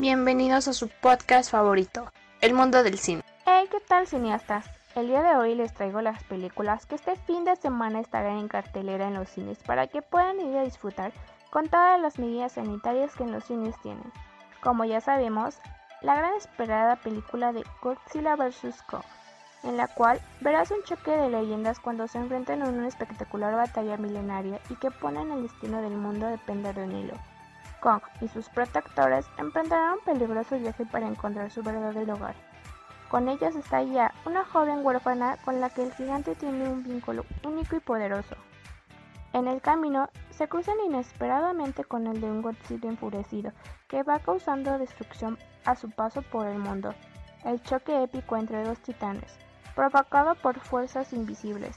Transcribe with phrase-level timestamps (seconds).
[0.00, 2.10] Bienvenidos a su podcast favorito,
[2.40, 3.22] El Mundo del Cine.
[3.44, 4.64] Hey, ¿qué tal cineastas?
[4.94, 8.48] El día de hoy les traigo las películas que este fin de semana estarán en
[8.48, 11.12] cartelera en los cines para que puedan ir a disfrutar
[11.50, 14.10] con todas las medidas sanitarias que en los cines tienen.
[14.62, 15.58] Como ya sabemos,
[16.00, 18.82] la gran esperada película de Godzilla vs.
[18.88, 19.04] Kong,
[19.64, 23.98] en la cual verás un choque de leyendas cuando se enfrentan en una espectacular batalla
[23.98, 27.29] milenaria y que ponen el destino del mundo depender de un hilo.
[27.80, 32.34] Kong y sus protectores emprenderán un peligroso viaje para encontrar su verdadero hogar.
[33.08, 37.24] Con ellos está ya una joven huérfana con la que el gigante tiene un vínculo
[37.44, 38.36] único y poderoso.
[39.32, 43.52] En el camino se cruzan inesperadamente con el de un Godzilla enfurecido
[43.88, 46.94] que va causando destrucción a su paso por el mundo.
[47.44, 49.38] El choque épico entre dos titanes,
[49.74, 51.76] provocado por fuerzas invisibles,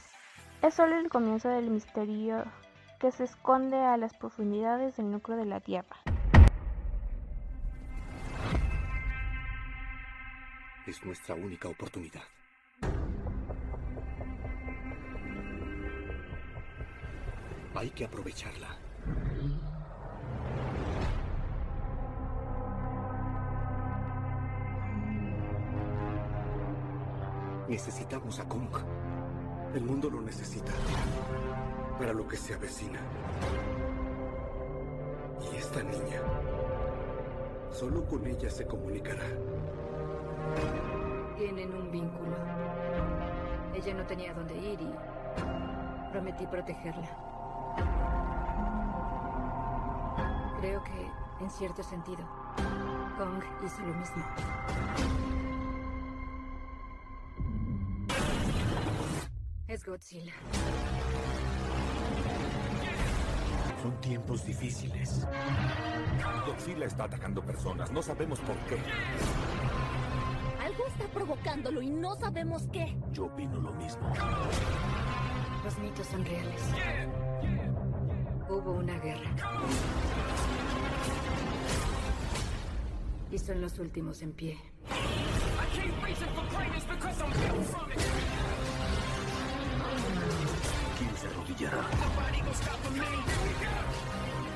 [0.62, 2.44] es solo el comienzo del misterio
[3.04, 5.98] que se esconde a las profundidades del núcleo de la Tierra.
[10.88, 12.22] Es nuestra única oportunidad.
[17.76, 18.70] Hay que aprovecharla.
[27.68, 28.70] Necesitamos a Kong.
[29.76, 30.72] El mundo lo necesita.
[32.04, 33.00] Para lo que se avecina.
[35.40, 36.20] Y esta niña.
[37.72, 39.24] Solo con ella se comunicará.
[41.38, 42.36] Tienen un vínculo.
[43.74, 44.94] Ella no tenía dónde ir y
[46.12, 47.08] prometí protegerla.
[50.60, 52.26] Creo que, en cierto sentido,
[53.18, 54.24] Kong hizo lo mismo.
[59.70, 60.34] Es Godzilla.
[63.84, 65.28] Son tiempos difíciles.
[66.48, 67.92] Godzilla está atacando personas.
[67.92, 68.78] No sabemos por qué.
[70.64, 72.96] Algo está provocándolo y no sabemos qué.
[73.12, 74.10] Yo opino lo mismo.
[75.66, 76.62] Los mitos son reales.
[78.48, 79.36] Hubo una guerra.
[83.32, 84.58] Y son los últimos en pie.
[85.74, 85.92] ¿Quién
[91.24, 91.78] se arrodillará?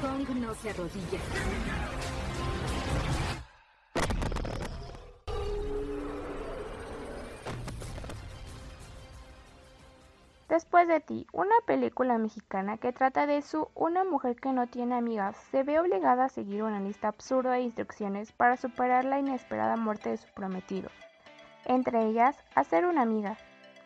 [0.01, 1.19] Kong no se arrodilla.
[10.49, 14.95] Después de ti, una película mexicana que trata de su una mujer que no tiene
[14.95, 19.77] amigas se ve obligada a seguir una lista absurda de instrucciones para superar la inesperada
[19.77, 20.89] muerte de su prometido.
[21.65, 23.37] Entre ellas, hacer una amiga.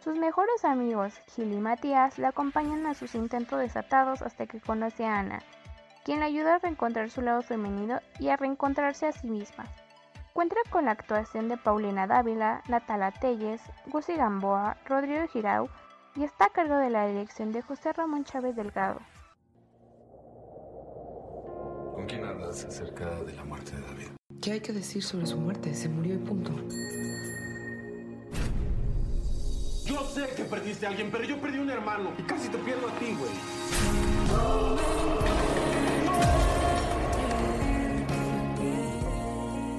[0.03, 5.05] Sus mejores amigos, Gil y Matías, la acompañan a sus intentos desatados hasta que conoce
[5.05, 5.43] a Ana,
[6.03, 9.65] quien la ayuda a reencontrar su lado femenino y a reencontrarse a sí misma.
[10.33, 15.69] Cuenta con la actuación de Paulina Dávila, Natala Telles, Gusi Gamboa, Rodrigo Girau,
[16.15, 18.99] y está a cargo de la dirección de José Ramón Chávez Delgado.
[21.93, 24.07] ¿Con quién hablas acerca de la muerte de David?
[24.41, 25.75] ¿Qué hay que decir sobre su muerte?
[25.75, 26.53] Se murió y punto.
[29.91, 32.87] Yo sé que perdiste a alguien, pero yo perdí un hermano y casi te pierdo
[32.87, 33.31] a ti, güey.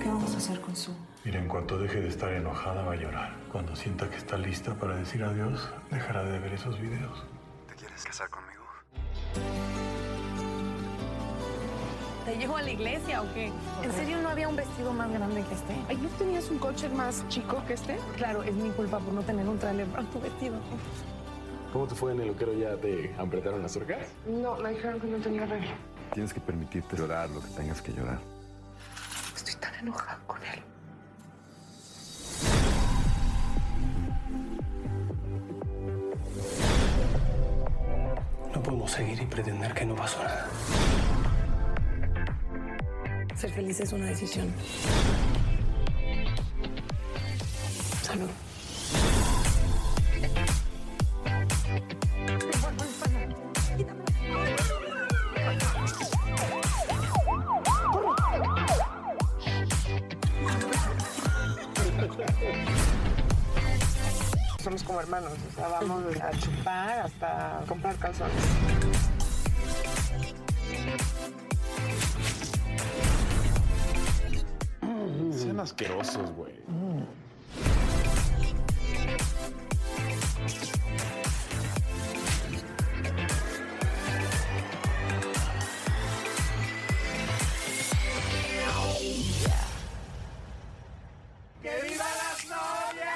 [0.03, 0.95] ¿Qué vamos a hacer con su?
[1.25, 3.35] Mira, en cuanto deje de estar enojada va a llorar.
[3.51, 7.25] Cuando sienta que está lista para decir adiós, dejará de ver esos videos.
[7.69, 8.52] ¿Te quieres casar conmigo?
[12.25, 13.51] ¿Te llevo a la iglesia o qué?
[13.83, 15.75] ¿En serio no había un vestido más grande que este?
[15.89, 17.99] Ay, ¿no tenías un coche más chico que este?
[18.17, 20.55] Claro, es mi culpa por no tener un trailer para tu vestido.
[21.73, 22.53] ¿Cómo te fue en el loquero?
[22.53, 24.07] ¿Ya te apretaron las orcas?
[24.27, 25.75] No, me dijeron que no tenía regla.
[26.15, 28.19] Tienes que permitirte llorar lo que tengas que llorar.
[29.35, 30.63] Estoy tan enojada con él.
[38.55, 40.47] No podemos seguir y pretender que no pasó nada.
[43.43, 44.55] Ser feliz es una decisión.
[48.03, 48.31] Salud.
[64.63, 69.12] Somos como hermanos, o sea, vamos a chupar hasta comprar calzones.
[75.63, 76.53] asquerosos, güey.
[91.63, 93.13] ¡Que viva las novias!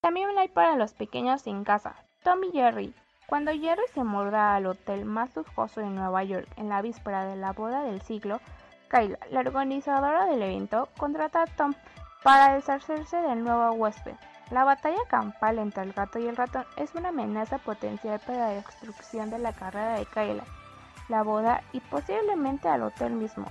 [0.00, 1.94] También hay para los pequeños en casa.
[2.24, 2.92] Tommy Jerry,
[3.30, 7.36] cuando Jerry se muda al hotel más lujoso de Nueva York en la víspera de
[7.36, 8.40] la boda del siglo,
[8.88, 11.72] Kayla, la organizadora del evento, contrata a Tom
[12.24, 14.16] para deshacerse del nuevo huésped.
[14.50, 18.48] La batalla campal entre el gato y el ratón es una amenaza potencial para la
[18.48, 20.42] destrucción de la carrera de Kayla,
[21.08, 23.46] la boda y posiblemente al hotel mismo.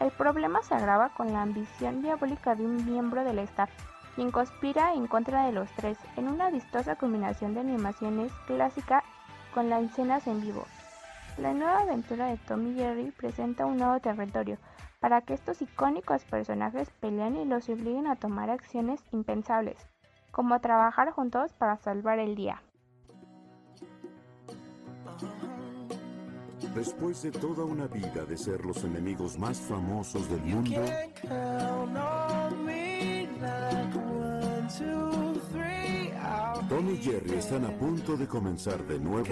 [0.00, 3.68] El problema se agrava con la ambición diabólica de un miembro del staff,
[4.14, 9.02] quien conspira en contra de los tres en una vistosa combinación de animaciones clásica
[9.54, 10.66] con las escenas en vivo.
[11.38, 14.58] La nueva aventura de Tom y Jerry presenta un nuevo territorio
[15.00, 19.76] para que estos icónicos personajes peleen y los obliguen a tomar acciones impensables
[20.32, 22.62] como trabajar juntos para salvar el día.
[26.74, 30.80] Después de toda una vida de ser los enemigos más famosos del mundo,
[36.72, 39.28] Tom y Jerry están a punto de comenzar de nuevo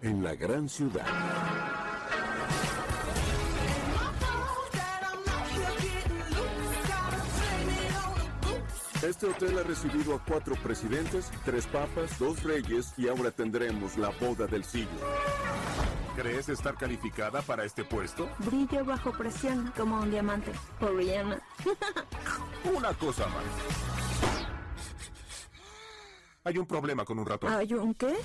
[0.00, 1.04] en la gran ciudad.
[9.06, 14.08] Este hotel ha recibido a cuatro presidentes, tres papas, dos reyes y ahora tendremos la
[14.08, 15.00] boda del siglo.
[16.16, 18.26] ¿Crees estar calificada para este puesto?
[18.38, 20.50] Brillo bajo presión como un diamante.
[20.80, 21.38] Por Rihanna.
[22.74, 23.44] Una cosa más.
[26.44, 27.52] Hay un problema con un ratón.
[27.52, 28.16] ¿Hay un qué?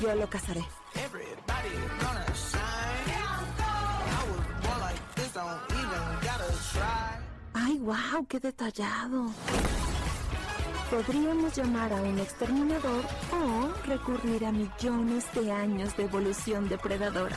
[0.00, 0.64] Yo lo cazaré.
[7.52, 8.26] ¡Ay, wow!
[8.28, 9.32] ¡Qué detallado!
[10.90, 17.36] Podríamos llamar a un exterminador o recurrir a millones de años de evolución depredadora.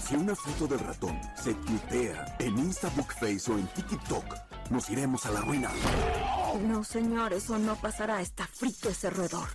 [0.00, 4.24] Si una foto del ratón se tuitea en Instabook Face o en TikTok,
[4.70, 5.70] nos iremos a la ruina.
[6.66, 8.20] No, señor, eso no pasará.
[8.20, 9.48] Está frito ese roedor.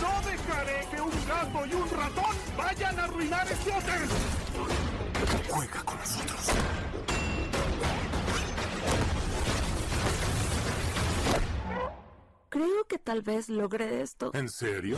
[0.00, 4.08] No dejaré que un gato y un ratón vayan a arruinar este hotel.
[5.48, 6.50] Juega con nosotros.
[12.54, 14.30] Creo que tal vez logré esto.
[14.32, 14.96] ¿En serio?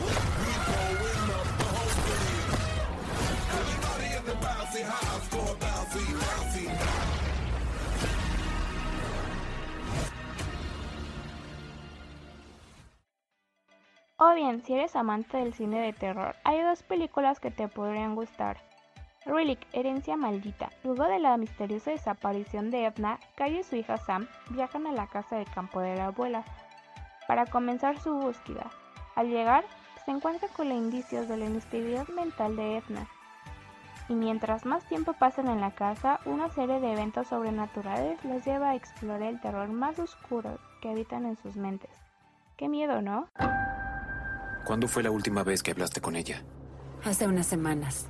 [14.17, 18.13] O bien, si eres amante del cine de terror, hay dos películas que te podrían
[18.13, 18.61] gustar.
[19.25, 20.69] Relic, Herencia Maldita.
[20.83, 25.07] Luego de la misteriosa desaparición de Edna, Carrie y su hija Sam viajan a la
[25.07, 26.45] casa de campo de la abuela
[27.27, 28.69] para comenzar su búsqueda.
[29.15, 29.65] Al llegar,
[30.05, 33.07] se encuentran con los indicios de la inestabilidad mental de Edna.
[34.09, 38.69] Y mientras más tiempo pasan en la casa, una serie de eventos sobrenaturales los lleva
[38.69, 41.91] a explorar el terror más oscuro que habitan en sus mentes.
[42.55, 43.27] Qué miedo, ¿no?
[44.65, 46.41] ¿Cuándo fue la última vez que hablaste con ella?
[47.03, 48.07] Hace unas semanas.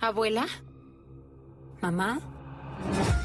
[0.00, 0.46] ¿Abuela?
[1.80, 2.20] ¿Mamá?
[2.20, 3.21] ¡Mamá!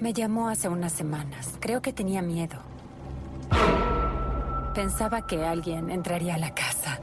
[0.00, 1.54] Me llamó hace unas semanas.
[1.58, 2.56] Creo que tenía miedo.
[4.74, 7.00] Pensaba que alguien entraría a la casa.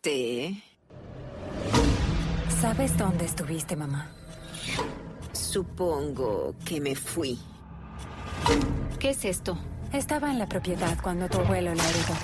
[0.00, 0.62] ¿Te?
[2.60, 4.10] ¿Sabes dónde estuviste, mamá?
[5.32, 7.38] Supongo que me fui.
[9.00, 9.58] ¿Qué es esto?
[9.94, 12.14] Estaba en la propiedad cuando tu abuelo la heredó.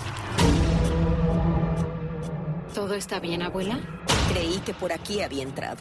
[2.75, 3.79] ¿Todo está bien, abuela?
[4.33, 5.79] Creí que por aquí había entrado.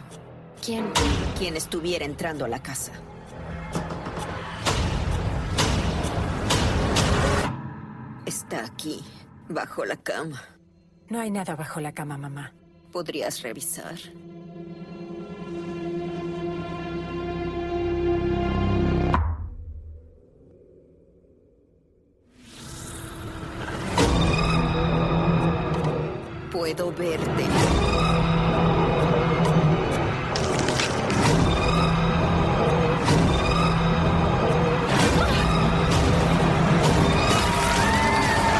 [0.64, 0.92] ¿Quién?
[1.40, 2.92] Quien estuviera entrando a la casa.
[8.28, 9.04] Está aquí,
[9.48, 10.44] bajo la cama.
[11.10, 12.54] No hay nada bajo la cama, mamá.
[12.92, 13.96] ¿Podrías revisar?
[26.76, 27.44] puedo verte.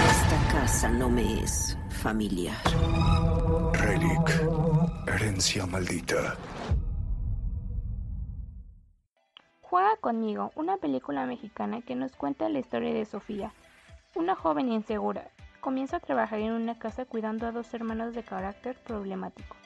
[0.10, 2.56] Esta casa no me es familiar.
[3.74, 4.42] Relic,
[5.08, 6.38] herencia maldita.
[9.62, 13.54] Juega conmigo, una película mexicana que nos cuenta la historia de Sofía,
[14.16, 15.30] una joven insegura
[15.62, 19.58] Comienza a trabajar en una casa cuidando a dos hermanos de carácter problemático,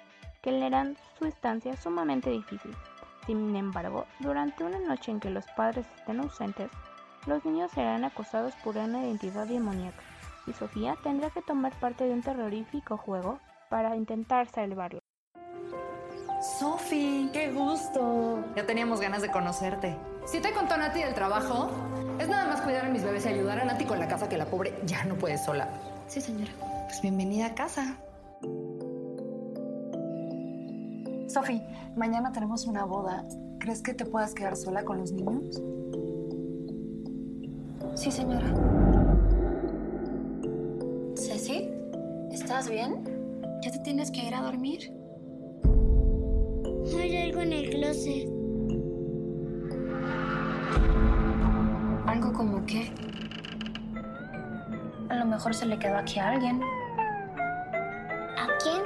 [0.41, 2.75] que le harán su estancia sumamente difícil.
[3.27, 6.69] Sin embargo, durante una noche en que los padres estén ausentes,
[7.27, 10.01] los niños serán acosados por una identidad demoníaca,
[10.47, 14.99] y Sofía tendrá que tomar parte de un terrorífico juego para intentar salvarlo.
[16.59, 18.43] Sofi, qué gusto.
[18.55, 19.95] Ya teníamos ganas de conocerte.
[20.25, 21.71] Si te contó Nati del trabajo,
[22.19, 24.37] es nada más cuidar a mis bebés y ayudar a Nati con la casa que
[24.37, 25.67] la pobre ya no puede sola.
[26.07, 26.51] Sí, señora.
[26.85, 27.97] Pues bienvenida a casa.
[31.27, 31.61] Sofi,
[31.95, 33.23] mañana tenemos una boda.
[33.59, 35.61] ¿Crees que te puedas quedar sola con los niños?
[37.95, 38.53] Sí, señora.
[41.15, 41.69] Ceci,
[42.31, 43.03] ¿estás bien?
[43.63, 44.91] ¿Ya te tienes que ir a dormir?
[46.99, 48.42] Hay algo en el closet.
[55.09, 56.61] A lo mejor se le quedó aquí a alguien.
[58.37, 58.81] ¿A quién?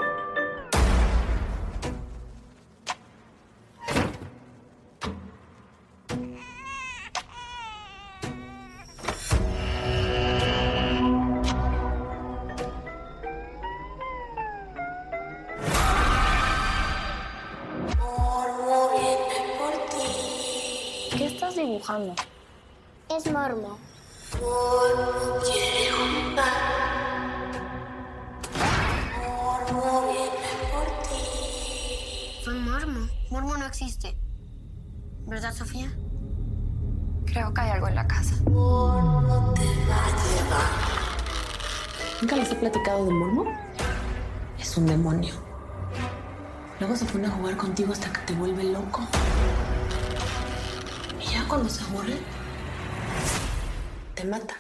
[21.15, 22.15] ¿Qué estás dibujando?
[46.79, 49.01] Luego se pone a jugar contigo hasta que te vuelve loco.
[51.19, 52.17] Y ya cuando se aburre,
[54.13, 54.55] te mata.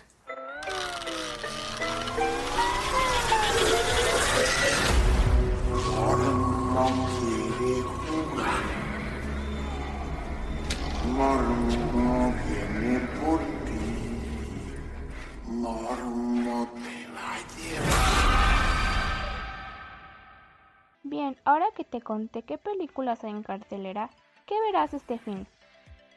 [21.87, 24.09] Te conté qué películas hay en cartelera,
[24.45, 25.47] ¿qué verás este fin?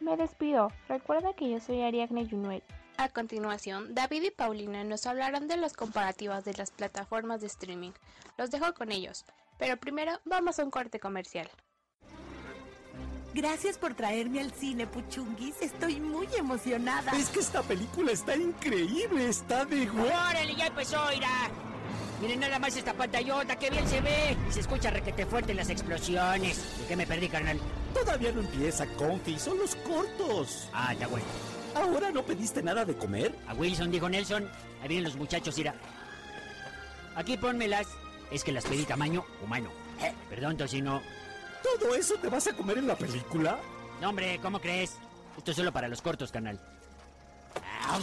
[0.00, 0.72] Me despido.
[0.88, 2.62] Recuerda que yo soy Ariadne Junuel.
[2.96, 7.92] A continuación, David y Paulina nos hablarán de las comparativas de las plataformas de streaming.
[8.36, 9.24] Los dejo con ellos,
[9.58, 11.48] pero primero vamos a un corte comercial.
[13.32, 15.62] Gracias por traerme al cine, Puchunguis.
[15.62, 17.12] Estoy muy emocionada.
[17.12, 20.08] Es que esta película está increíble, está de guay.
[20.08, 21.28] ¡Órale, ya empezó, Ira!
[22.20, 24.36] Miren nada más esta pantallota, qué bien se ve.
[24.48, 26.78] Y se escucha requete fuerte las explosiones.
[26.78, 27.58] ¿De qué me perdí, carnal?
[27.94, 30.68] Todavía no empieza, Confi, son los cortos.
[30.72, 31.26] Ah, está bueno.
[31.74, 33.34] ¿Ahora no pediste nada de comer?
[33.48, 34.48] A Wilson, dijo Nelson.
[34.82, 35.74] Ahí vienen los muchachos, Ira.
[37.14, 37.86] Aquí pónmelas.
[38.30, 39.70] Es que las pedí tamaño humano.
[40.00, 41.00] Eh, perdón, Tocino.
[41.62, 43.58] ¿Todo eso te vas a comer en la película?
[44.00, 44.96] No, hombre, ¿cómo crees?
[45.36, 46.60] Esto es solo para los cortos, canal.
[47.88, 48.00] ¡Au!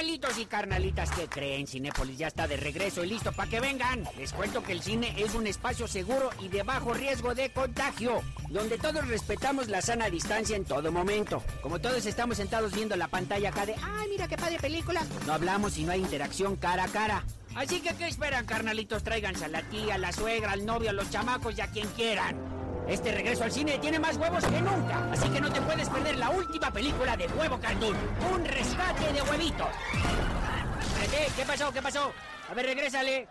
[0.00, 1.66] Carnalitos y carnalitas, ¿qué creen?
[1.66, 4.02] Cinépolis ya está de regreso y listo para que vengan.
[4.16, 8.22] Les cuento que el cine es un espacio seguro y de bajo riesgo de contagio,
[8.48, 11.44] donde todos respetamos la sana distancia en todo momento.
[11.60, 15.02] Como todos estamos sentados viendo la pantalla acá de, ¡ay, mira qué padre película!
[15.26, 17.22] No hablamos y no hay interacción cara a cara.
[17.54, 19.02] Así que, ¿qué esperan, carnalitos?
[19.02, 21.88] Tráiganse a la tía, a la suegra, al novio, a los chamacos y a quien
[21.88, 22.59] quieran.
[22.90, 26.18] Este regreso al cine tiene más huevos que nunca, así que no te puedes perder
[26.18, 27.96] la última película de Huevo Cartoon,
[28.34, 29.68] Un rescate de huevitos.
[31.36, 31.72] ¿Qué pasó?
[31.72, 32.12] ¿Qué pasó?
[32.50, 33.28] A ver, regrésale.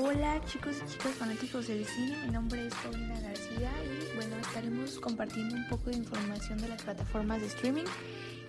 [0.00, 4.98] Hola chicos y chicas fanáticos del cine, mi nombre es Paulina García y bueno, estaremos
[5.00, 7.84] compartiendo un poco de información de las plataformas de streaming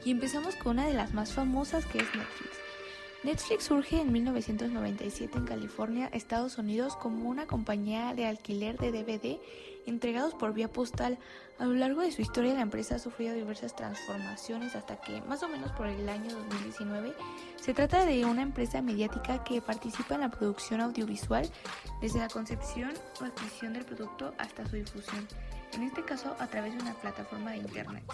[0.05, 2.66] y empezamos con una de las más famosas que es Netflix.
[3.27, 9.38] Netflix surge en 1997 en California, Estados Unidos, como una compañía de alquiler de DVD
[9.86, 11.17] entregados por vía postal.
[11.60, 15.43] A lo largo de su historia, la empresa ha sufrido diversas transformaciones hasta que, más
[15.43, 17.13] o menos por el año 2019,
[17.57, 21.50] se trata de una empresa mediática que participa en la producción audiovisual
[22.00, 25.27] desde la concepción o adquisición del producto hasta su difusión,
[25.74, 28.05] en este caso a través de una plataforma de Internet.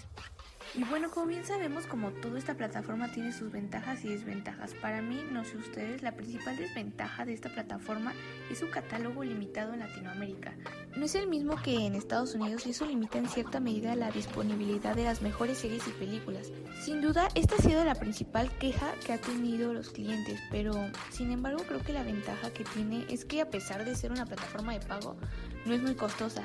[0.76, 4.74] Y bueno, como bien sabemos, como toda esta plataforma tiene sus ventajas y desventajas.
[4.74, 8.14] Para mí, no sé ustedes, la principal desventaja de esta plataforma
[8.50, 10.56] es su catálogo limitado en Latinoamérica.
[10.96, 14.10] No es el mismo que en Estados Unidos y eso limita en cierta medida la
[14.10, 16.52] disponibilidad de las mejores series y películas.
[16.84, 20.74] Sin duda, esta ha sido la principal queja que ha tenido los clientes, pero
[21.12, 24.26] sin embargo creo que la ventaja que tiene es que a pesar de ser una
[24.26, 25.18] plataforma de pago,
[25.66, 26.44] no es muy costosa.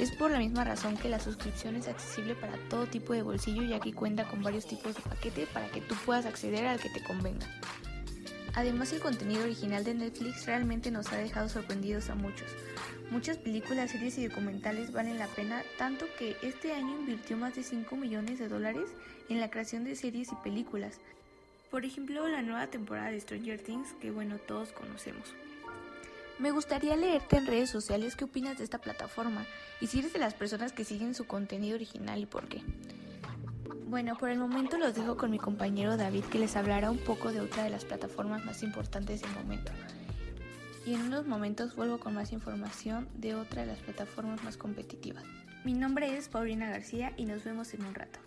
[0.00, 3.64] Es por la misma razón que la suscripción es accesible para todo tipo de bolsillo
[3.64, 6.88] ya que cuenta con varios tipos de paquete para que tú puedas acceder al que
[6.88, 7.46] te convenga.
[8.54, 12.48] Además el contenido original de Netflix realmente nos ha dejado sorprendidos a muchos.
[13.10, 17.62] Muchas películas, series y documentales valen la pena tanto que este año invirtió más de
[17.62, 18.88] 5 millones de dólares
[19.28, 20.98] en la creación de series y películas.
[21.70, 25.34] Por ejemplo, la nueva temporada de Stranger Things que bueno todos conocemos.
[26.40, 29.44] Me gustaría leerte en redes sociales qué opinas de esta plataforma
[29.78, 32.62] y si eres de las personas que siguen su contenido original y por qué.
[33.88, 37.30] Bueno, por el momento los dejo con mi compañero David que les hablará un poco
[37.30, 39.70] de otra de las plataformas más importantes del momento.
[40.86, 45.24] Y en unos momentos vuelvo con más información de otra de las plataformas más competitivas.
[45.66, 48.18] Mi nombre es Paulina García y nos vemos en un rato.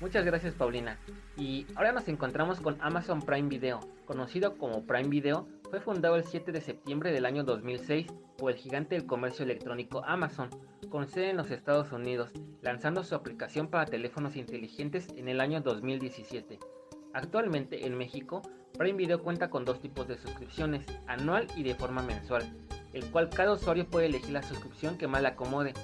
[0.00, 0.98] Muchas gracias Paulina.
[1.36, 3.80] Y ahora nos encontramos con Amazon Prime Video.
[4.06, 8.06] Conocido como Prime Video, fue fundado el 7 de septiembre del año 2006
[8.38, 10.48] por el gigante del comercio electrónico Amazon,
[10.88, 15.60] con sede en los Estados Unidos, lanzando su aplicación para teléfonos inteligentes en el año
[15.60, 16.58] 2017.
[17.12, 18.40] Actualmente en México,
[18.78, 22.50] Prime Video cuenta con dos tipos de suscripciones, anual y de forma mensual,
[22.94, 25.74] el cual cada usuario puede elegir la suscripción que más le acomode.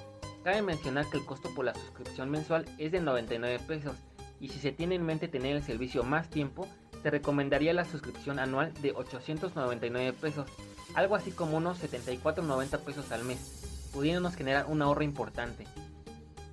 [0.43, 3.95] Cabe mencionar que el costo por la suscripción mensual es de 99 pesos
[4.39, 6.67] y si se tiene en mente tener el servicio más tiempo,
[7.01, 10.47] se recomendaría la suscripción anual de 899 pesos,
[10.93, 15.65] algo así como unos 74.90 pesos al mes, pudiéndonos generar un ahorro importante.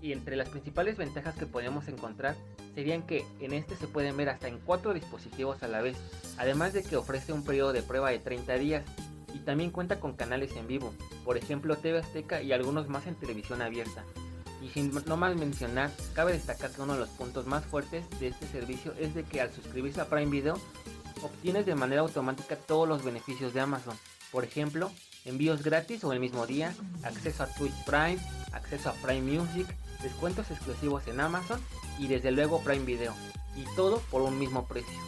[0.03, 2.37] Y entre las principales ventajas que podemos encontrar
[2.75, 5.97] serían que en este se pueden ver hasta en 4 dispositivos a la vez,
[6.37, 8.85] además de que ofrece un periodo de prueba de 30 días
[9.35, 10.95] y también cuenta con canales en vivo,
[11.25, 14.05] por ejemplo TV Azteca y algunos más en televisión abierta.
[14.63, 18.29] Y sin no mal mencionar, cabe destacar que uno de los puntos más fuertes de
[18.29, 20.59] este servicio es de que al suscribirse a Prime Video,
[21.23, 23.97] obtienes de manera automática todos los beneficios de Amazon.
[24.33, 24.91] Por ejemplo,
[25.25, 28.19] envíos gratis o el mismo día, acceso a Twitch Prime,
[28.53, 29.67] acceso a Prime Music,
[30.03, 31.61] descuentos exclusivos en Amazon
[31.99, 33.15] y desde luego Prime Video.
[33.57, 34.99] Y todo por un mismo precio.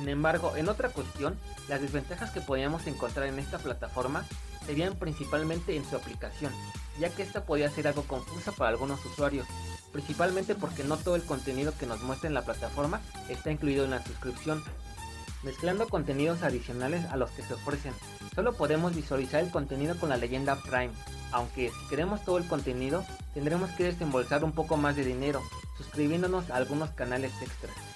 [0.00, 4.24] Sin embargo, en otra cuestión, las desventajas que podríamos encontrar en esta plataforma
[4.64, 6.54] serían principalmente en su aplicación,
[6.98, 9.46] ya que esta podría ser algo confusa para algunos usuarios,
[9.92, 13.90] principalmente porque no todo el contenido que nos muestra en la plataforma está incluido en
[13.90, 14.64] la suscripción,
[15.42, 17.92] mezclando contenidos adicionales a los que se ofrecen.
[18.34, 20.92] Solo podemos visualizar el contenido con la leyenda Prime,
[21.30, 25.42] aunque si queremos todo el contenido tendremos que desembolsar un poco más de dinero,
[25.76, 27.89] suscribiéndonos a algunos canales extras.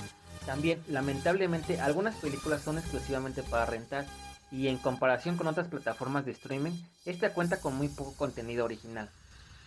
[0.46, 4.06] También, lamentablemente, algunas películas son exclusivamente para rentar
[4.50, 6.72] y en comparación con otras plataformas de streaming,
[7.04, 9.10] esta cuenta con muy poco contenido original.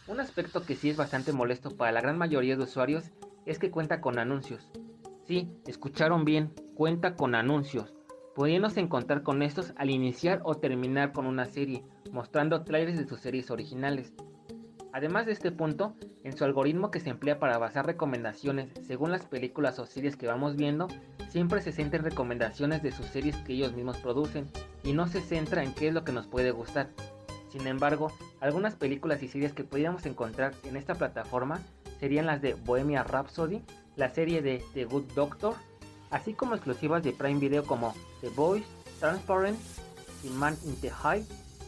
[0.07, 3.11] Un aspecto que sí es bastante molesto para la gran mayoría de usuarios
[3.45, 4.71] es que cuenta con anuncios.
[5.25, 7.93] Sí, escucharon bien, cuenta con anuncios,
[8.33, 13.19] pudiéndose encontrar con estos al iniciar o terminar con una serie, mostrando trailers de sus
[13.19, 14.13] series originales.
[14.97, 19.27] Además de este punto, en su algoritmo que se emplea para basar recomendaciones según las
[19.27, 20.87] películas o series que vamos viendo,
[21.29, 24.47] siempre se centra en recomendaciones de sus series que ellos mismos producen
[24.83, 26.89] y no se centra en qué es lo que nos puede gustar.
[27.51, 31.59] Sin embargo, algunas películas y series que podríamos encontrar en esta plataforma
[31.99, 33.61] serían las de Bohemia Rhapsody,
[33.97, 35.53] la serie de The Good Doctor,
[36.09, 38.65] así como exclusivas de Prime Video como The Boys,
[38.99, 39.59] Transparent,
[40.23, 41.23] The Man in the High,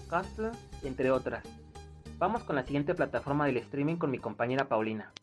[0.09, 0.49] Castle,
[0.81, 1.59] entre otras.
[2.19, 5.13] Vamos con la siguiente plataforma del streaming con mi compañera Paulina.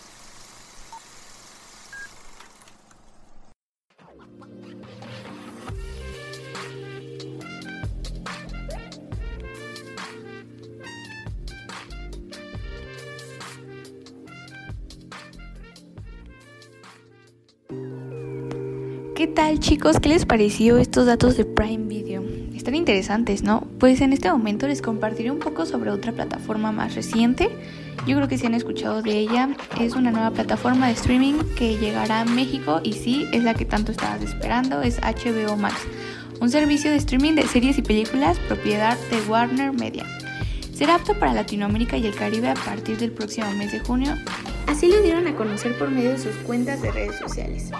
[19.14, 20.00] ¿Qué tal chicos?
[20.00, 22.35] ¿Qué les pareció estos datos de Prime Video?
[22.66, 23.60] Están interesantes, ¿no?
[23.78, 27.48] Pues en este momento les compartiré un poco sobre otra plataforma más reciente.
[28.08, 29.50] Yo creo que si han escuchado de ella,
[29.80, 33.66] es una nueva plataforma de streaming que llegará a México y sí, es la que
[33.66, 35.76] tanto estabas esperando, es HBO Max,
[36.40, 40.04] un servicio de streaming de series y películas propiedad de Warner Media.
[40.74, 44.12] Será apto para Latinoamérica y el Caribe a partir del próximo mes de junio.
[44.66, 47.70] Así lo dieron a conocer por medio de sus cuentas de redes sociales.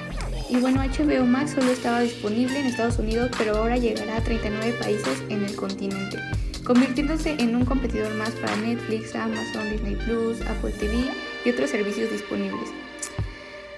[0.48, 4.74] Y bueno, HBO Max solo estaba disponible en Estados Unidos, pero ahora llegará a 39
[4.80, 6.18] países en el continente,
[6.64, 11.04] convirtiéndose en un competidor más para Netflix, Amazon, Disney Plus, Apple TV
[11.44, 12.70] y otros servicios disponibles.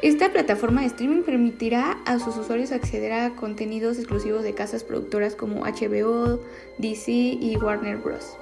[0.02, 5.34] Esta plataforma de streaming permitirá a sus usuarios acceder a contenidos exclusivos de casas productoras
[5.34, 6.40] como HBO,
[6.76, 8.36] DC y Warner Bros.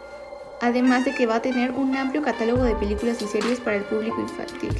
[0.60, 3.84] Además de que va a tener un amplio catálogo de películas y series para el
[3.84, 4.72] público infantil.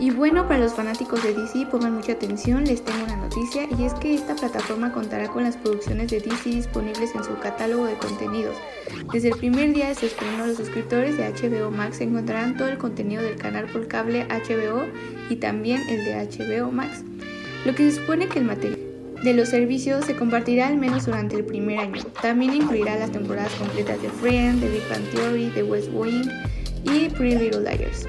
[0.00, 3.84] Y bueno, para los fanáticos de DC, pongan mucha atención, les tengo una noticia y
[3.84, 7.94] es que esta plataforma contará con las producciones de DC disponibles en su catálogo de
[7.94, 8.54] contenidos.
[9.12, 12.78] Desde el primer día de su estreno, los suscriptores de HBO Max encontrarán todo el
[12.78, 14.84] contenido del canal por cable HBO
[15.30, 17.02] y también el de HBO Max.
[17.64, 18.78] Lo que se supone que el material
[19.24, 22.04] de los servicios se compartirá al menos durante el primer año.
[22.22, 26.30] También incluirá las temporadas completas de Friends, de Big Bang Theory, de West Wing
[26.84, 28.06] y Pretty Little Liars.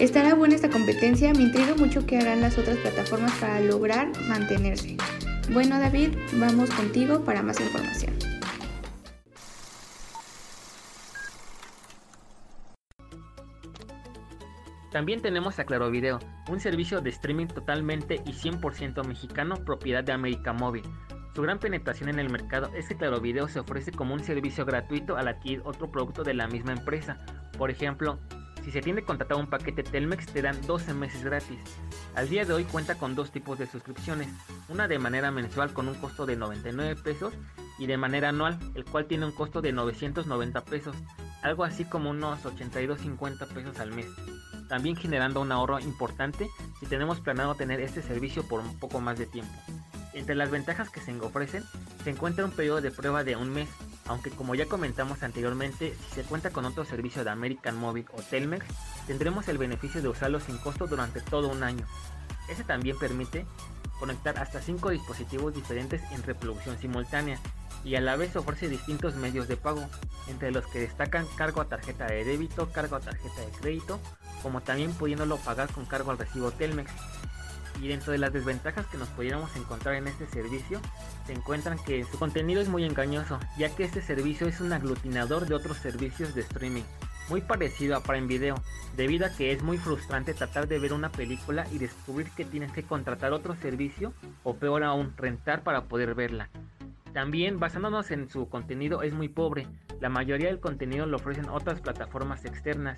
[0.00, 4.96] Estará buena esta competencia, me intriga mucho qué harán las otras plataformas para lograr mantenerse.
[5.52, 8.12] Bueno David, vamos contigo para más información.
[14.90, 16.18] También tenemos a Claro Video,
[16.50, 20.82] un servicio de streaming totalmente y 100% mexicano propiedad de América Móvil.
[21.36, 24.64] Su gran penetración en el mercado es que Claro Video se ofrece como un servicio
[24.64, 27.18] gratuito al adquirir otro producto de la misma empresa.
[27.56, 28.18] Por ejemplo,
[28.64, 31.58] si se tiene contratado un paquete Telmex te dan 12 meses gratis.
[32.14, 34.28] Al día de hoy cuenta con dos tipos de suscripciones,
[34.68, 37.34] una de manera mensual con un costo de 99 pesos
[37.78, 40.96] y de manera anual, el cual tiene un costo de 990 pesos,
[41.42, 44.06] algo así como unos 82.50 pesos al mes.
[44.68, 46.48] También generando un ahorro importante
[46.80, 49.52] si tenemos planeado tener este servicio por un poco más de tiempo.
[50.14, 51.64] Entre las ventajas que se ofrecen
[52.02, 53.68] se encuentra un periodo de prueba de un mes,
[54.06, 58.22] aunque como ya comentamos anteriormente, si se cuenta con otro servicio de American Mobile o
[58.22, 58.64] Telmex,
[59.06, 61.86] tendremos el beneficio de usarlo sin costo durante todo un año.
[62.48, 63.46] Este también permite
[63.98, 67.38] conectar hasta 5 dispositivos diferentes en reproducción simultánea
[67.84, 69.86] y a la vez ofrece distintos medios de pago,
[70.28, 74.00] entre los que destacan cargo a tarjeta de débito, cargo a tarjeta de crédito,
[74.42, 76.90] como también pudiéndolo pagar con cargo al recibo Telmex.
[77.80, 80.80] Y dentro de las desventajas que nos pudiéramos encontrar en este servicio,
[81.26, 85.46] se encuentran que su contenido es muy engañoso, ya que este servicio es un aglutinador
[85.46, 86.82] de otros servicios de streaming,
[87.28, 88.54] muy parecido a Prime Video,
[88.96, 92.72] debido a que es muy frustrante tratar de ver una película y descubrir que tienes
[92.72, 96.50] que contratar otro servicio o peor aún, rentar para poder verla.
[97.14, 99.68] También basándonos en su contenido es muy pobre,
[100.00, 102.96] la mayoría del contenido lo ofrecen otras plataformas externas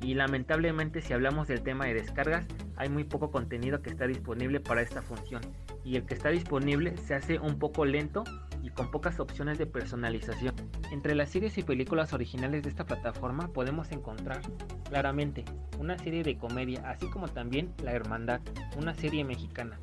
[0.00, 4.60] y lamentablemente si hablamos del tema de descargas hay muy poco contenido que está disponible
[4.60, 5.42] para esta función
[5.84, 8.22] y el que está disponible se hace un poco lento
[8.62, 10.54] y con pocas opciones de personalización.
[10.92, 14.42] Entre las series y películas originales de esta plataforma podemos encontrar
[14.88, 15.44] claramente
[15.80, 18.42] una serie de comedia así como también La Hermandad,
[18.76, 19.80] una serie mexicana.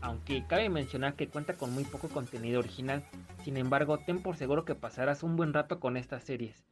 [0.00, 3.02] Aunque cabe mencionar que cuenta con muy poco contenido original,
[3.44, 6.64] sin embargo ten por seguro que pasarás un buen rato con estas series.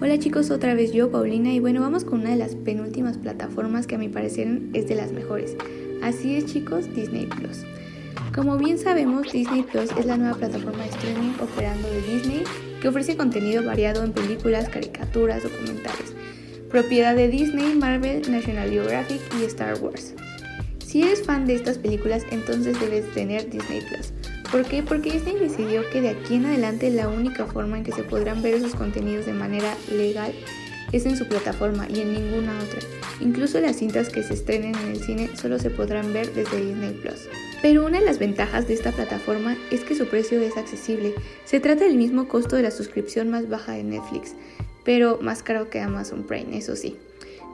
[0.00, 3.86] Hola chicos, otra vez yo, Paulina, y bueno, vamos con una de las penúltimas plataformas
[3.86, 5.56] que a mi parecer es de las mejores.
[6.02, 7.64] Así es chicos, Disney Plus.
[8.34, 12.44] Como bien sabemos, Disney Plus es la nueva plataforma de streaming operando de Disney
[12.80, 16.14] que ofrece contenido variado en películas, caricaturas, documentales.
[16.68, 20.14] Propiedad de Disney, Marvel, National Geographic y Star Wars.
[20.92, 24.12] Si eres fan de estas películas, entonces debes tener Disney Plus.
[24.50, 24.82] ¿Por qué?
[24.82, 28.42] Porque Disney decidió que de aquí en adelante la única forma en que se podrán
[28.42, 30.34] ver esos contenidos de manera legal
[30.92, 32.80] es en su plataforma y en ninguna otra.
[33.20, 36.92] Incluso las cintas que se estrenen en el cine solo se podrán ver desde Disney
[37.00, 37.26] Plus.
[37.62, 41.14] Pero una de las ventajas de esta plataforma es que su precio es accesible.
[41.46, 44.34] Se trata del mismo costo de la suscripción más baja de Netflix,
[44.84, 46.98] pero más caro que Amazon Prime, eso sí.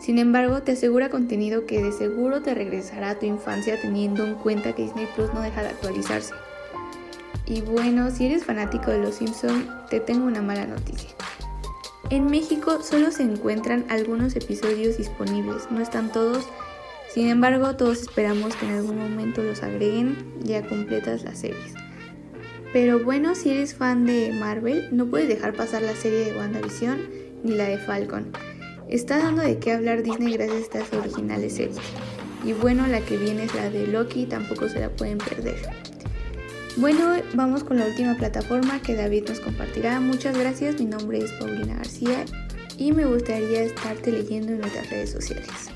[0.00, 4.34] Sin embargo, te asegura contenido que de seguro te regresará a tu infancia teniendo en
[4.34, 6.34] cuenta que Disney Plus no deja de actualizarse.
[7.46, 11.10] Y bueno, si eres fanático de Los Simpson, te tengo una mala noticia.
[12.10, 16.46] En México solo se encuentran algunos episodios disponibles, no están todos.
[17.12, 21.74] Sin embargo, todos esperamos que en algún momento los agreguen ya completas las series.
[22.72, 26.98] Pero bueno, si eres fan de Marvel, no puedes dejar pasar la serie de WandaVision
[27.42, 28.30] ni la de Falcon.
[28.88, 31.78] Está dando de qué hablar Disney gracias a estas originales series.
[32.42, 35.56] Y bueno, la que viene es la de Loki, tampoco se la pueden perder.
[36.78, 40.00] Bueno, vamos con la última plataforma que David nos compartirá.
[40.00, 42.24] Muchas gracias, mi nombre es Paulina García
[42.78, 45.70] y me gustaría estarte leyendo en nuestras redes sociales.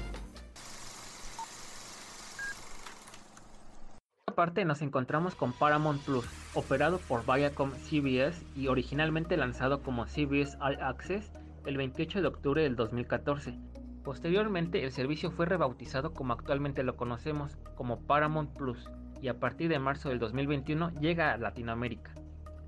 [4.32, 10.56] parte nos encontramos con Paramount Plus, operado por Viacom CBS y originalmente lanzado como CBS
[10.58, 11.30] All Access
[11.66, 13.58] el 28 de octubre del 2014.
[14.04, 19.68] Posteriormente, el servicio fue rebautizado como actualmente lo conocemos, como Paramount Plus, y a partir
[19.68, 22.12] de marzo del 2021 llega a Latinoamérica.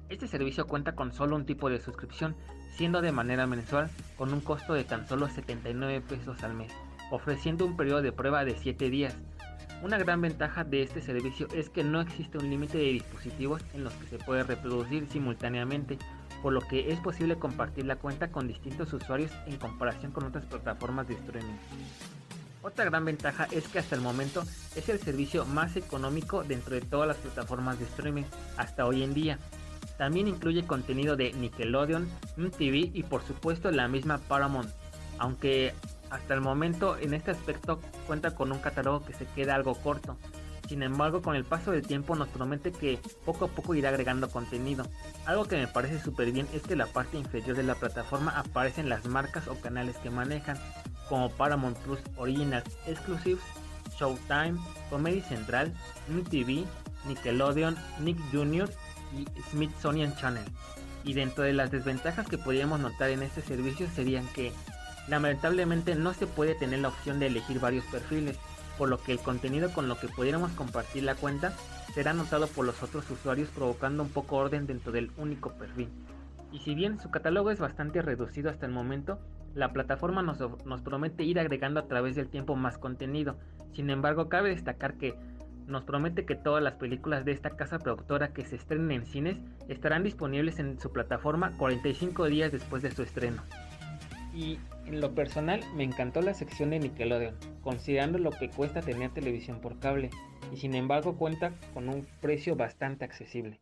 [0.08, 2.36] Este servicio cuenta con solo un tipo de suscripción,
[2.70, 6.72] siendo de manera mensual con un costo de tan solo 79 pesos al mes,
[7.10, 9.16] ofreciendo un periodo de prueba de 7 días.
[9.82, 13.84] Una gran ventaja de este servicio es que no existe un límite de dispositivos en
[13.84, 15.98] los que se puede reproducir simultáneamente,
[16.44, 20.44] por lo que es posible compartir la cuenta con distintos usuarios en comparación con otras
[20.44, 21.54] plataformas de streaming.
[22.60, 24.42] Otra gran ventaja es que hasta el momento
[24.76, 28.24] es el servicio más económico dentro de todas las plataformas de streaming
[28.58, 29.38] hasta hoy en día.
[29.96, 34.68] También incluye contenido de Nickelodeon, MTV y por supuesto la misma Paramount,
[35.18, 35.72] aunque
[36.10, 40.18] hasta el momento en este aspecto cuenta con un catálogo que se queda algo corto,
[40.68, 44.30] sin embargo, con el paso del tiempo nos promete que poco a poco irá agregando
[44.30, 44.86] contenido.
[45.26, 48.32] Algo que me parece súper bien es que en la parte inferior de la plataforma
[48.38, 50.58] aparecen las marcas o canales que manejan,
[51.08, 53.42] como Paramount Plus Original Exclusives,
[53.98, 55.72] Showtime, Comedy Central,
[56.08, 56.64] MTV,
[57.06, 58.70] Nickelodeon, Nick Jr.
[59.12, 60.44] y Smithsonian Channel.
[61.04, 64.52] Y dentro de las desventajas que podríamos notar en este servicio serían que
[65.08, 68.38] lamentablemente no se puede tener la opción de elegir varios perfiles,
[68.78, 71.52] por lo que el contenido con lo que pudiéramos compartir la cuenta
[71.94, 75.88] será notado por los otros usuarios provocando un poco orden dentro del único perfil.
[76.52, 79.18] Y si bien su catálogo es bastante reducido hasta el momento,
[79.54, 80.38] la plataforma nos,
[80.82, 83.36] promete ir agregando a través del tiempo más contenido.
[83.72, 85.14] Sin embargo, cabe destacar que
[85.66, 89.38] nos promete que todas las películas de esta casa productora que se estrenen en cines
[89.68, 93.42] estarán disponibles en su plataforma 45 días después de su estreno.
[94.34, 99.10] Y en lo personal me encantó la sección de Nickelodeon, considerando lo que cuesta tener
[99.12, 100.10] televisión por cable,
[100.52, 103.60] y sin embargo cuenta con un precio bastante accesible.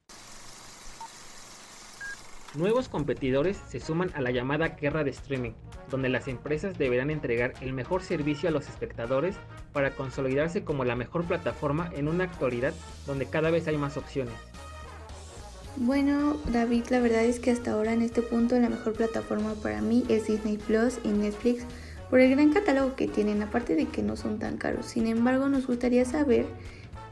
[2.55, 5.53] Nuevos competidores se suman a la llamada guerra de streaming,
[5.91, 9.37] donde las empresas deberán entregar el mejor servicio a los espectadores
[9.73, 12.75] para consolidarse como la mejor plataforma en una actualidad
[13.07, 14.35] donde cada vez hay más opciones.
[15.77, 19.81] Bueno, David, la verdad es que hasta ahora en este punto la mejor plataforma para
[19.81, 21.65] mí es Disney Plus y Netflix
[22.11, 24.85] por el gran catálogo que tienen, aparte de que no son tan caros.
[24.85, 26.45] Sin embargo, nos gustaría saber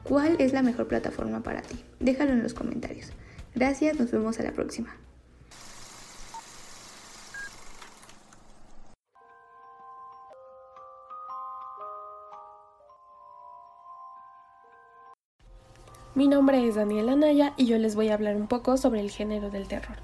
[0.05, 1.83] cuál es la mejor plataforma para ti.
[2.01, 3.13] Déjalo en los comentarios.
[3.55, 4.95] Gracias, nos vemos a la próxima.
[16.21, 19.11] Mi nombre es Daniela Naya y yo les voy a hablar un poco sobre el
[19.11, 19.97] género del terror.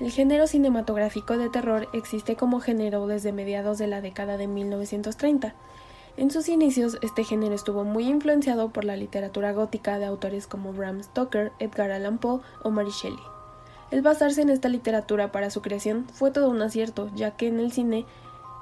[0.00, 5.54] El género cinematográfico de terror existe como género desde mediados de la década de 1930.
[6.16, 10.72] En sus inicios, este género estuvo muy influenciado por la literatura gótica de autores como
[10.72, 13.22] Bram Stoker, Edgar Allan Poe o Mary Shelley.
[13.92, 17.60] El basarse en esta literatura para su creación fue todo un acierto, ya que en
[17.60, 18.04] el cine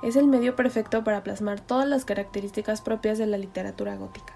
[0.03, 4.35] es el medio perfecto para plasmar todas las características propias de la literatura gótica.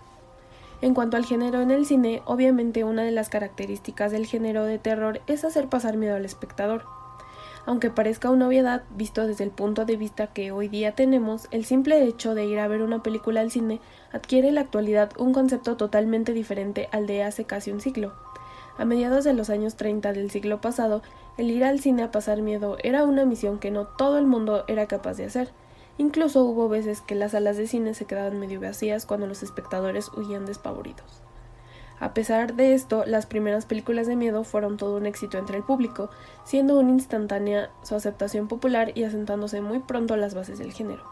[0.81, 4.79] En cuanto al género en el cine, obviamente una de las características del género de
[4.79, 6.85] terror es hacer pasar miedo al espectador.
[7.67, 11.64] Aunque parezca una obviedad, visto desde el punto de vista que hoy día tenemos, el
[11.64, 13.81] simple hecho de ir a ver una película al cine
[14.12, 18.12] adquiere en la actualidad un concepto totalmente diferente al de hace casi un siglo.
[18.79, 21.03] A mediados de los años 30 del siglo pasado,
[21.37, 24.64] el ir al cine a pasar miedo era una misión que no todo el mundo
[24.69, 25.51] era capaz de hacer.
[25.99, 30.11] Incluso hubo veces que las salas de cine se quedaban medio vacías cuando los espectadores
[30.17, 31.23] huían despavoridos.
[32.01, 35.65] A pesar de esto, las primeras películas de miedo fueron todo un éxito entre el
[35.65, 36.11] público,
[36.45, 41.03] siendo una instantánea su aceptación popular y asentándose muy pronto las bases del género.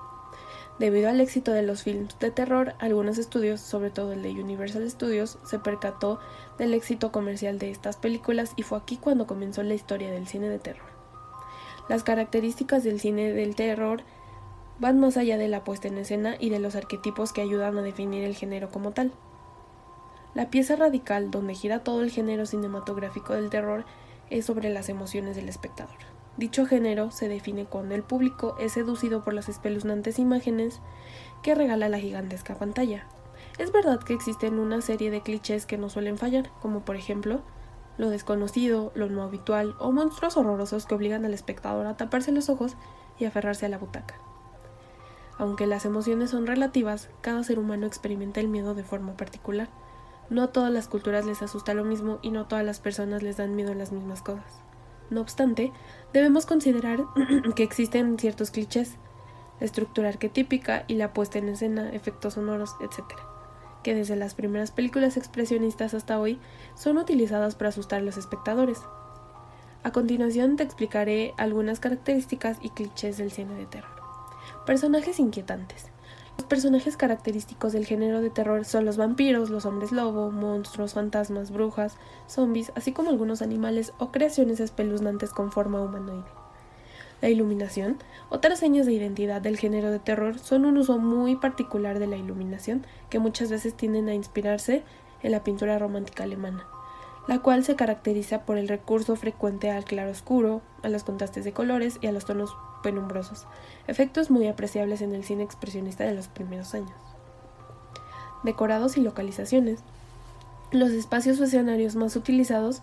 [0.78, 4.88] Debido al éxito de los films de terror, algunos estudios, sobre todo el de Universal
[4.88, 6.20] Studios, se percató
[6.58, 10.48] del éxito comercial de estas películas y fue aquí cuando comenzó la historia del cine
[10.50, 10.86] de terror.
[11.88, 14.02] Las características del cine del terror
[14.78, 17.82] van más allá de la puesta en escena y de los arquetipos que ayudan a
[17.82, 19.12] definir el género como tal.
[20.34, 23.86] La pieza radical donde gira todo el género cinematográfico del terror
[24.28, 25.96] es sobre las emociones del espectador.
[26.36, 30.80] Dicho género se define cuando el público es seducido por las espeluznantes imágenes
[31.42, 33.06] que regala la gigantesca pantalla.
[33.58, 37.40] Es verdad que existen una serie de clichés que no suelen fallar, como por ejemplo
[37.96, 42.50] lo desconocido, lo no habitual o monstruos horrorosos que obligan al espectador a taparse los
[42.50, 42.76] ojos
[43.18, 44.25] y aferrarse a la butaca.
[45.38, 49.68] Aunque las emociones son relativas, cada ser humano experimenta el miedo de forma particular.
[50.30, 53.54] No todas las culturas les asusta lo mismo y no todas las personas les dan
[53.54, 54.60] miedo a las mismas cosas.
[55.10, 55.72] No obstante,
[56.12, 57.04] debemos considerar
[57.54, 58.96] que existen ciertos clichés,
[59.60, 63.04] estructura arquetípica y la puesta en escena, efectos sonoros, etc.,
[63.82, 66.40] que desde las primeras películas expresionistas hasta hoy
[66.74, 68.82] son utilizadas para asustar a los espectadores.
[69.84, 73.95] A continuación te explicaré algunas características y clichés del cine de terror.
[74.66, 75.86] Personajes inquietantes.
[76.36, 81.52] Los personajes característicos del género de terror son los vampiros, los hombres lobo, monstruos, fantasmas,
[81.52, 86.24] brujas, zombies, así como algunos animales o creaciones espeluznantes con forma humanoide.
[87.22, 87.98] La iluminación.
[88.28, 92.16] Otras señas de identidad del género de terror son un uso muy particular de la
[92.16, 94.82] iluminación, que muchas veces tienden a inspirarse
[95.22, 96.66] en la pintura romántica alemana,
[97.28, 101.98] la cual se caracteriza por el recurso frecuente al claroscuro, a los contrastes de colores
[102.00, 103.46] y a los tonos penumbrosos,
[103.88, 106.94] efectos muy apreciables en el cine expresionista de los primeros años.
[108.44, 109.80] Decorados y localizaciones.
[110.70, 112.82] Los espacios o escenarios más utilizados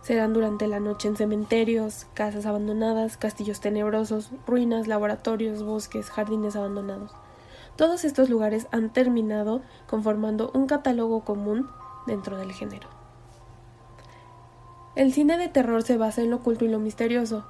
[0.00, 7.10] serán durante la noche en cementerios, casas abandonadas, castillos tenebrosos, ruinas, laboratorios, bosques, jardines abandonados.
[7.76, 11.68] Todos estos lugares han terminado conformando un catálogo común
[12.06, 12.88] dentro del género.
[14.96, 17.44] El cine de terror se basa en lo oculto y lo misterioso,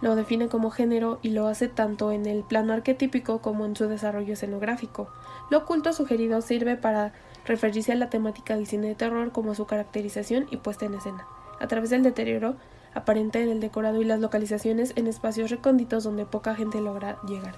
[0.00, 3.86] lo define como género y lo hace tanto en el plano arquetípico como en su
[3.86, 5.08] desarrollo escenográfico.
[5.50, 7.12] Lo oculto sugerido sirve para
[7.44, 11.26] referirse a la temática del cine de terror como su caracterización y puesta en escena,
[11.58, 12.56] a través del deterioro
[12.94, 17.54] aparente en el decorado y las localizaciones en espacios recónditos donde poca gente logra llegar.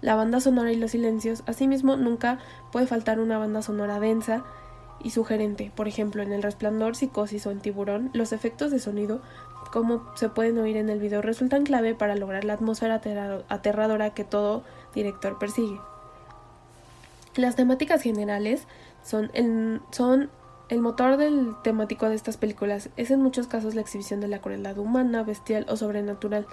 [0.00, 2.38] La banda sonora y los silencios, asimismo, nunca
[2.72, 4.44] puede faltar una banda sonora densa
[5.02, 5.70] y sugerente.
[5.74, 9.20] Por ejemplo, en El Resplandor, Psicosis o en Tiburón, los efectos de sonido
[9.72, 13.00] como se pueden oír en el video, resultan clave para lograr la atmósfera
[13.48, 14.62] aterradora que todo
[14.94, 15.80] director persigue.
[17.36, 18.66] Las temáticas generales
[19.04, 20.30] son el, son
[20.68, 22.90] el motor del temático de estas películas.
[22.96, 26.46] Es en muchos casos la exhibición de la crueldad humana, bestial o sobrenatural,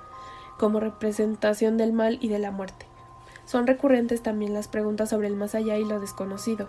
[0.57, 2.85] como representación del mal y de la muerte.
[3.45, 6.67] Son recurrentes también las preguntas sobre el más allá y lo desconocido,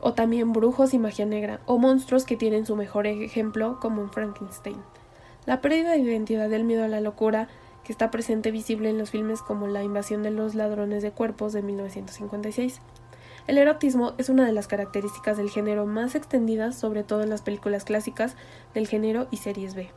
[0.00, 4.10] o también brujos y magia negra, o monstruos que tienen su mejor ejemplo como en
[4.10, 4.76] Frankenstein.
[5.48, 7.48] La pérdida de identidad del miedo a la locura,
[7.82, 11.54] que está presente visible en los filmes como La invasión de los ladrones de cuerpos
[11.54, 12.82] de 1956.
[13.46, 17.40] El erotismo es una de las características del género más extendidas, sobre todo en las
[17.40, 18.36] películas clásicas
[18.74, 19.88] del género y series B.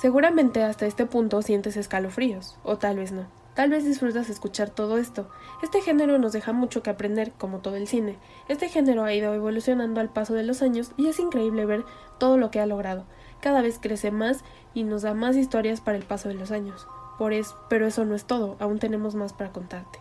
[0.00, 3.28] Seguramente hasta este punto sientes escalofríos, o tal vez no.
[3.54, 5.30] Tal vez disfrutas escuchar todo esto.
[5.62, 8.16] Este género nos deja mucho que aprender, como todo el cine.
[8.48, 11.84] Este género ha ido evolucionando al paso de los años y es increíble ver
[12.18, 13.06] todo lo que ha logrado
[13.40, 16.86] cada vez crece más y nos da más historias para el paso de los años.
[17.18, 19.98] Por eso, pero eso no es todo, aún tenemos más para contarte.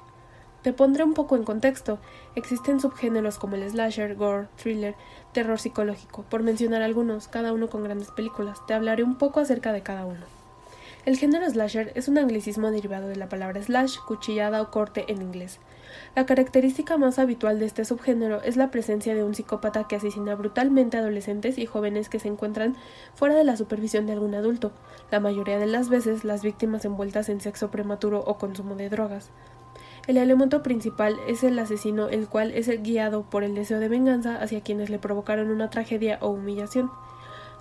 [0.61, 1.97] Te pondré un poco en contexto.
[2.35, 4.95] Existen subgéneros como el slasher, gore, thriller,
[5.31, 8.59] terror psicológico, por mencionar algunos, cada uno con grandes películas.
[8.67, 10.36] Te hablaré un poco acerca de cada uno.
[11.07, 15.21] El género slasher es un anglicismo derivado de la palabra slash, cuchillada o corte en
[15.21, 15.57] inglés.
[16.17, 20.35] La característica más habitual de este subgénero es la presencia de un psicópata que asesina
[20.35, 22.75] brutalmente a adolescentes y jóvenes que se encuentran
[23.15, 24.73] fuera de la supervisión de algún adulto,
[25.09, 29.31] la mayoría de las veces las víctimas envueltas en sexo prematuro o consumo de drogas.
[30.07, 34.41] El elemento principal es el asesino, el cual es guiado por el deseo de venganza
[34.41, 36.91] hacia quienes le provocaron una tragedia o humillación.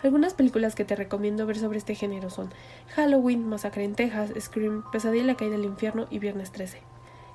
[0.03, 2.51] Algunas películas que te recomiendo ver sobre este género son
[2.95, 6.81] Halloween, Masacre en Texas, Scream, Pesadilla en la caída del infierno y Viernes 13.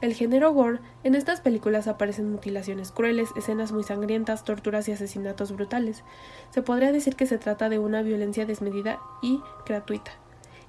[0.02, 5.52] El género gore, en estas películas aparecen mutilaciones crueles, escenas muy sangrientas, torturas y asesinatos
[5.52, 6.04] brutales.
[6.50, 10.12] Se podría decir que se trata de una violencia desmedida y gratuita.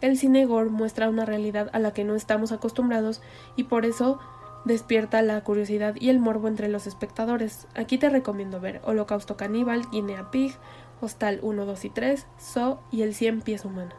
[0.02, 3.22] El cine gore muestra una realidad a la que no estamos acostumbrados
[3.57, 4.18] y por eso
[4.64, 7.66] despierta la curiosidad y el morbo entre los espectadores.
[7.74, 10.55] Aquí te recomiendo ver Holocausto Caníbal, Guinea Pig,
[11.02, 13.90] Hostal 1, 2 y 3, So y El Cien Pies Humano.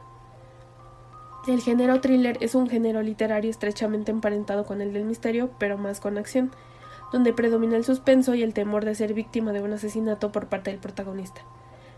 [1.46, 6.00] El género thriller es un género literario estrechamente emparentado con el del misterio, pero más
[6.00, 6.52] con acción,
[7.12, 10.72] donde predomina el suspenso y el temor de ser víctima de un asesinato por parte
[10.72, 11.42] del protagonista.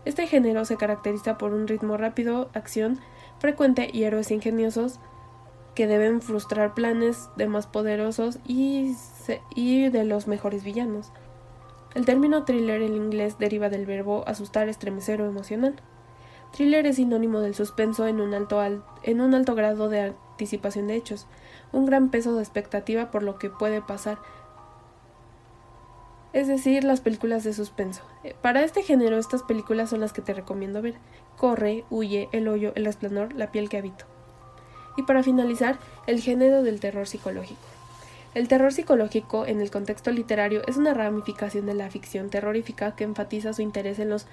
[0.04, 2.98] Este género se caracteriza por un ritmo rápido, acción
[3.38, 4.98] frecuente y héroes ingeniosos
[5.76, 8.94] que deben frustrar planes de más poderosos y
[9.90, 11.12] de los mejores villanos.
[11.96, 15.72] El término thriller en inglés deriva del verbo asustar, estremecer o emocionar.
[16.52, 20.96] Thriller es sinónimo del suspenso en un, alto en un alto grado de anticipación de
[20.96, 21.26] hechos,
[21.72, 24.18] un gran peso de expectativa por lo que puede pasar,
[26.34, 28.02] es decir, las películas de suspenso.
[28.24, 30.96] Eh, para este género, estas películas son las que te recomiendo ver.
[31.38, 34.04] Corre, Huye, El Hoyo, El Resplandor, La piel que habito.
[34.98, 37.75] Y para finalizar, el género del terror psicológico.
[38.36, 43.04] El terror psicológico, en el contexto literario, es una ramificación de la ficción terrorífica que
[43.04, 44.26] enfatiza su interés en los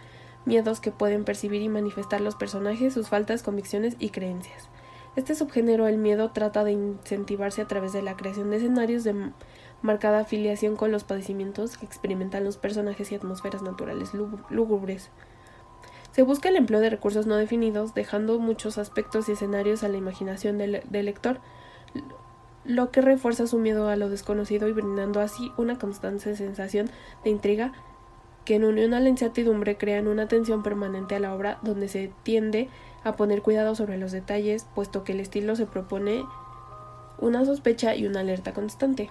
[0.43, 4.68] miedos que pueden percibir y manifestar los personajes, sus faltas, convicciones y creencias.
[5.16, 9.32] Este subgénero, el miedo, trata de incentivarse a través de la creación de escenarios de
[9.82, 14.10] marcada afiliación con los padecimientos que experimentan los personajes y atmósferas naturales
[14.49, 15.12] lúgubres.
[16.12, 19.95] Se busca el empleo de recursos no definidos, dejando muchos aspectos y escenarios a la
[19.95, 21.39] imaginación del, del lector.
[22.66, 26.89] Lo que refuerza su miedo a lo desconocido y brindando así una constante sensación
[27.24, 27.74] de intriga
[28.45, 32.11] que en unión a la incertidumbre crean una tensión permanente a la obra donde se
[32.24, 32.70] tiende
[33.03, 36.26] a poner cuidado sobre los detalles, puesto que el estilo se propone
[37.20, 39.09] una sospecha y una alerta constante.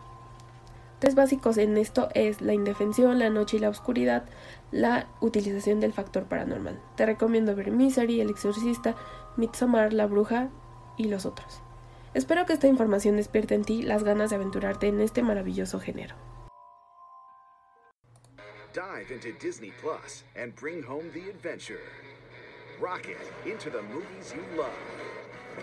[0.98, 4.24] Tres básicos en esto es la indefensión, la noche y la oscuridad,
[4.70, 6.78] la utilización del factor paranormal.
[6.96, 8.94] Te recomiendo ver Misery, El Exorcista,
[9.36, 10.48] Midsommar, La Bruja
[10.96, 11.62] y los otros.
[12.14, 16.14] Espero que esta información despierte en ti las ganas de aventurarte en este maravilloso género.
[18.74, 21.80] Dive into Disney Plus and bring home the adventure.
[22.78, 24.76] Rocket into the movies you love.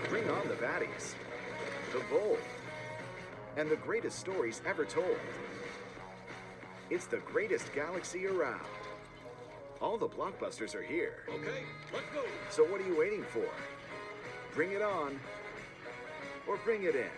[0.09, 1.13] Bring on the baddies,
[1.91, 2.39] the bold,
[3.57, 5.17] and the greatest stories ever told.
[6.89, 8.65] It's the greatest galaxy around.
[9.81, 11.23] All the blockbusters are here.
[11.29, 12.23] Okay, let's go.
[12.49, 13.47] So what are you waiting for?
[14.55, 15.19] Bring it on
[16.49, 17.11] or bring it in.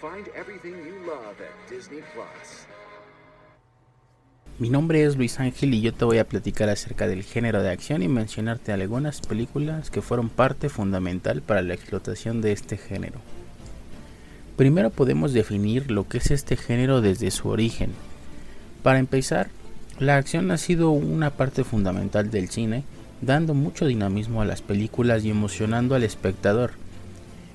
[0.00, 2.66] Find everything you love at Disney Plus.
[4.58, 7.70] Mi nombre es Luis Ángel y yo te voy a platicar acerca del género de
[7.70, 13.20] acción y mencionarte algunas películas que fueron parte fundamental para la explotación de este género.
[14.56, 17.90] Primero podemos definir lo que es este género desde su origen.
[18.82, 19.48] Para empezar,
[19.98, 22.84] la acción ha sido una parte fundamental del cine,
[23.20, 26.72] dando mucho dinamismo a las películas y emocionando al espectador.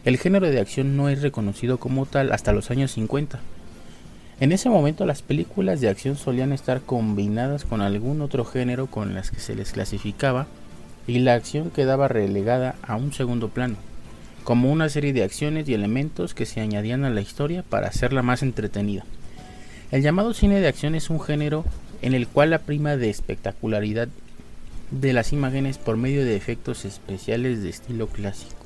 [0.04, 3.40] El género de acción no es reconocido como tal hasta los años 50.
[4.40, 9.14] En ese momento las películas de acción solían estar combinadas con algún otro género con
[9.14, 10.48] las que se les clasificaba
[11.06, 13.76] y la acción quedaba relegada a un segundo plano,
[14.44, 18.24] como una serie de acciones y elementos que se añadían a la historia para hacerla
[18.24, 19.06] más entretenida.
[19.92, 21.64] El llamado cine de acción es un género
[22.02, 24.08] en el cual la prima de espectacularidad
[24.90, 28.61] de las imágenes por medio de efectos especiales de estilo clásico.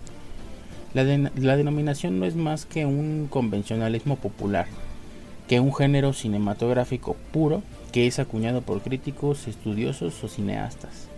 [0.96, 4.66] La, denominación no es más que un convencionalismo popular,
[5.46, 11.10] que un género cinematográfico puro que es acuñado por críticos, estudiosos o cineastas.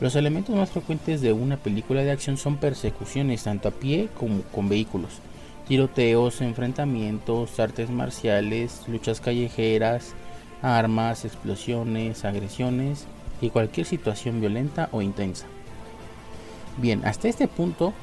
[0.00, 4.42] Los elementos más frecuentes de una película de acción son persecuciones tanto a pie como
[4.42, 5.20] con vehículos,
[5.68, 10.14] tiroteos, enfrentamientos, artes marciales, luchas callejeras,
[10.62, 13.06] armas, explosiones, agresiones
[13.40, 15.46] y cualquier situación violenta o intensa.
[16.78, 17.94] Bien, hasta este punto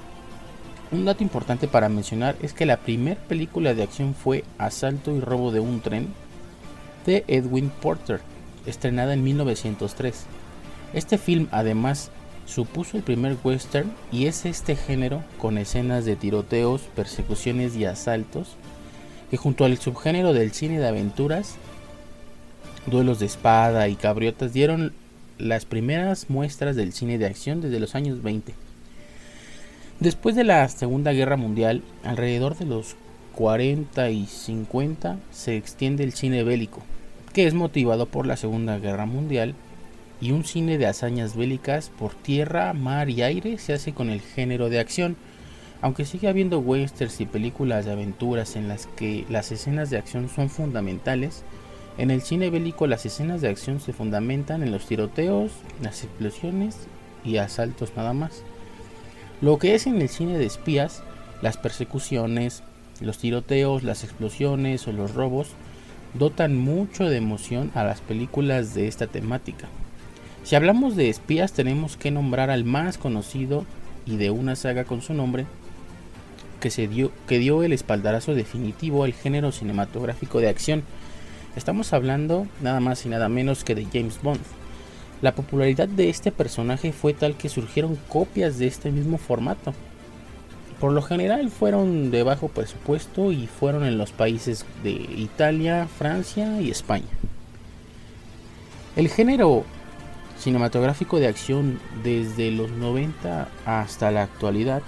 [0.92, 5.20] un dato importante para mencionar es que la primera película de acción fue Asalto y
[5.20, 6.08] robo de un tren
[7.06, 8.22] de Edwin Porter,
[8.66, 10.26] estrenada en 1903.
[10.94, 12.12] Este film además
[12.46, 18.56] supuso el primer western y es este género con escenas de tiroteos, persecuciones y asaltos
[19.30, 21.56] que junto al subgénero del cine de aventuras,
[22.86, 24.94] duelos de espada y cabriotas dieron
[25.38, 28.54] las primeras muestras del cine de acción desde los años 20.
[30.00, 32.96] Después de la Segunda Guerra Mundial, alrededor de los
[33.34, 36.84] 40 y 50 se extiende el cine bélico,
[37.34, 39.56] que es motivado por la Segunda Guerra Mundial,
[40.22, 44.22] y un cine de hazañas bélicas por tierra, mar y aire se hace con el
[44.22, 45.18] género de acción,
[45.82, 50.30] aunque sigue habiendo westerns y películas de aventuras en las que las escenas de acción
[50.30, 51.44] son fundamentales,
[51.98, 56.78] en el cine bélico las escenas de acción se fundamentan en los tiroteos, las explosiones
[57.24, 58.44] y asaltos nada más.
[59.40, 61.04] Lo que es en el cine de espías,
[61.44, 62.64] las persecuciones,
[63.02, 65.50] los tiroteos, las explosiones o los robos,
[66.16, 69.68] dotan mucho de emoción a las películas de esta temática.
[70.44, 73.66] Si hablamos de espías tenemos que nombrar al más conocido
[74.08, 75.46] y de una saga con su nombre,
[76.60, 80.84] que, se dio, que dio el espaldarazo definitivo al género cinematográfico de acción.
[81.56, 84.42] Estamos hablando nada más y nada menos que de James Bond.
[85.22, 89.74] La popularidad de este personaje fue tal que surgieron copias de este mismo formato.
[90.80, 96.62] Por lo general fueron de bajo presupuesto y fueron en los países de Italia, Francia
[96.62, 97.08] y España.
[98.96, 99.64] El género
[100.38, 104.84] cinematográfico de acción desde los 90 hasta la actualidad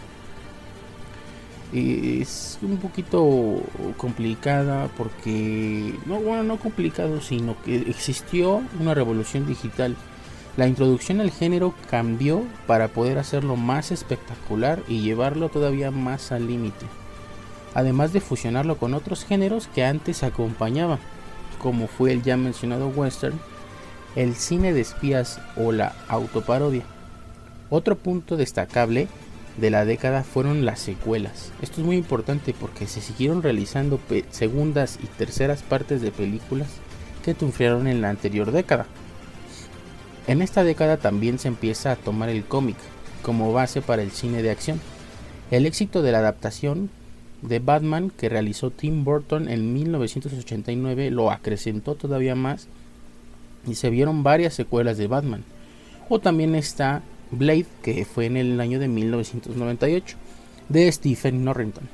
[1.74, 3.62] es un poquito
[3.98, 9.96] complicada porque no bueno no complicado sino que existió una revolución digital
[10.60, 16.48] la introducción al género cambió para poder hacerlo más espectacular y llevarlo todavía más al
[16.48, 16.86] límite,
[17.74, 21.00] además de fusionarlo con otros géneros que antes acompañaban,
[21.60, 23.40] como fue el ya mencionado western,
[24.18, 26.84] el cine de espías o la autoparodia.
[27.70, 29.08] Otro punto destacable
[29.56, 31.54] de la década fueron las secuelas.
[31.62, 33.98] Esto es muy importante porque se siguieron realizando
[34.30, 36.68] segundas y terceras partes de películas
[37.24, 38.88] que triunfaron en la anterior década.
[40.30, 42.76] En esta década también se empieza a tomar el cómic
[43.24, 44.80] como base para el cine de acción.
[45.50, 46.92] El éxito de la adaptación
[47.42, 52.68] de Batman que realizó Tim Burton en 1989 lo acrecentó todavía más
[53.66, 55.44] y se vieron varias secuelas de Batman.
[56.10, 57.02] O también está
[57.32, 60.16] Blade, que fue en el año de 1998,
[60.70, 61.90] de Stephen Norrington.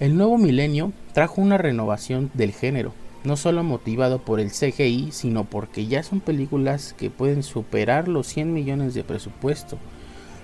[0.00, 2.94] El nuevo milenio trajo una renovación del género,
[3.24, 8.26] no solo motivado por el CGI, sino porque ya son películas que pueden superar los
[8.26, 9.78] 100 millones de presupuesto.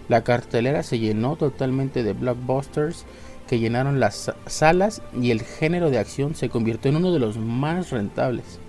[0.09, 3.05] La cartelera se llenó totalmente de blockbusters
[3.47, 7.37] que llenaron las salas y el género de acción se convirtió en uno de los
[7.39, 8.61] más rentables.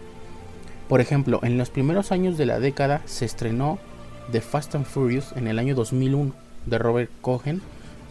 [0.88, 3.78] Por ejemplo, en los primeros años de la década se estrenó
[4.32, 6.34] The Fast and Furious en el año 2001
[6.66, 7.62] de Robert Cohen,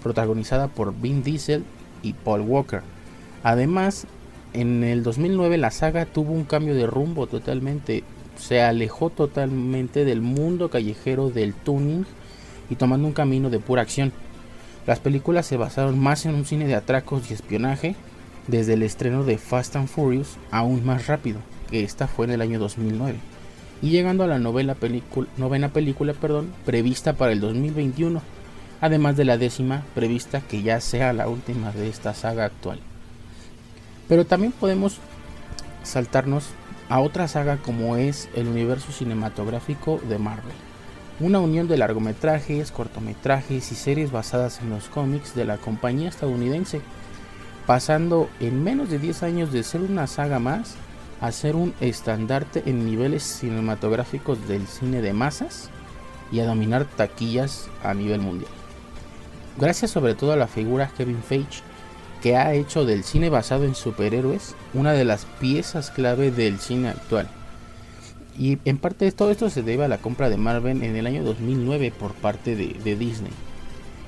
[0.03, 1.65] protagonizada por Vin Diesel
[2.03, 2.83] y Paul Walker.
[3.43, 4.07] Además,
[4.53, 8.05] en el 2009 la saga tuvo un cambio de rumbo totalmente,
[8.37, 12.05] se alejó totalmente del mundo callejero del tuning
[12.71, 14.13] y tomando un camino de pura acción.
[14.87, 17.95] Las películas se basaron más en un cine de atracos y espionaje,
[18.47, 21.41] desde el estreno de Fast and Furious aún más rápido
[21.71, 23.19] que esta fue en el año 2009,
[23.83, 24.77] y llegando a la novela
[25.37, 26.15] novena película
[26.65, 28.23] prevista para el 2021,
[28.81, 32.81] además de la décima prevista que ya sea la última de esta saga actual.
[34.09, 34.99] Pero también podemos
[35.83, 36.47] saltarnos
[36.89, 40.55] a otra saga como es el universo cinematográfico de Marvel,
[41.21, 46.81] una unión de largometrajes, cortometrajes y series basadas en los cómics de la compañía estadounidense,
[47.67, 50.77] pasando en menos de 10 años de ser una saga más
[51.21, 55.69] a ser un estandarte en niveles cinematográficos del cine de masas
[56.31, 58.51] y a dominar taquillas a nivel mundial.
[59.59, 61.63] Gracias sobre todo a la figura Kevin Feige,
[62.23, 66.89] que ha hecho del cine basado en superhéroes una de las piezas clave del cine
[66.89, 67.29] actual.
[68.39, 71.25] Y en parte todo esto se debe a la compra de Marvel en el año
[71.25, 73.33] 2009 por parte de, Disney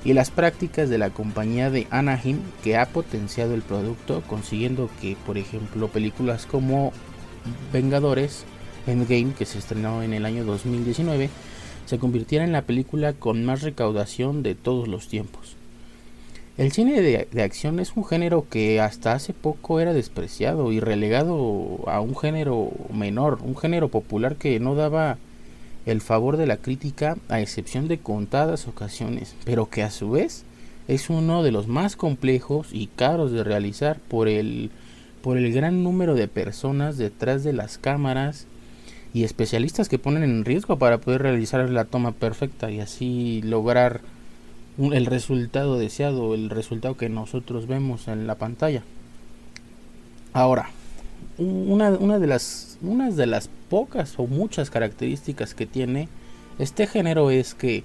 [0.03, 5.15] y las prácticas de la compañía de Anaheim que ha potenciado el producto consiguiendo que
[5.27, 6.91] por ejemplo películas como
[7.71, 8.45] Vengadores
[8.87, 11.29] Endgame que se estrenó en el año 2019
[11.85, 15.55] se convirtiera en la película con más recaudación de todos los tiempos.
[16.61, 21.79] El cine de, acción es un género que hasta hace poco era despreciado y relegado
[21.87, 25.17] a un género menor, un género popular que no daba
[25.87, 30.43] el favor de la crítica a excepción de contadas ocasiones, pero que a su vez
[30.87, 34.69] es uno de los más complejos y caros de realizar por el,
[35.23, 38.45] por el gran número de personas detrás de las cámaras
[39.15, 44.01] y especialistas que ponen en riesgo para poder realizar la toma perfecta y así lograr
[44.93, 48.83] el resultado deseado, el resultado que nosotros vemos en la pantalla.
[50.33, 50.69] Ahora,
[51.37, 56.07] una, de las, una de las pocas o muchas características que tiene
[56.59, 57.83] este género es que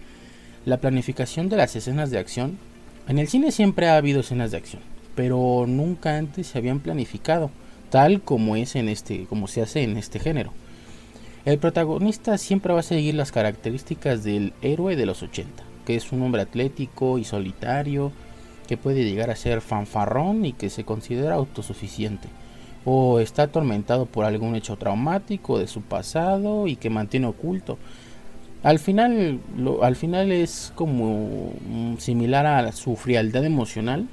[0.64, 2.58] la planificación de las escenas de acción,
[3.08, 4.82] en el cine siempre ha habido escenas de acción,
[5.14, 7.50] pero nunca antes se habían planificado,
[7.90, 10.52] tal como es en este, como se hace en este género.
[11.44, 16.12] El protagonista siempre va a seguir las características del héroe de los 80, que es
[16.12, 18.12] un hombre atlético y solitario,
[18.68, 22.28] que puede llegar a ser fanfarrón y que se considera autosuficiente
[22.86, 27.78] o está atormentado por algún hecho traumático de su pasado y que mantiene oculto.
[28.62, 29.40] Al final,
[29.82, 34.06] al final es como mm, similar a su frialdad emocional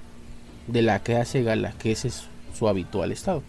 [0.68, 2.24] de la que hace gala, que ese es
[2.58, 3.44] su habitual estado.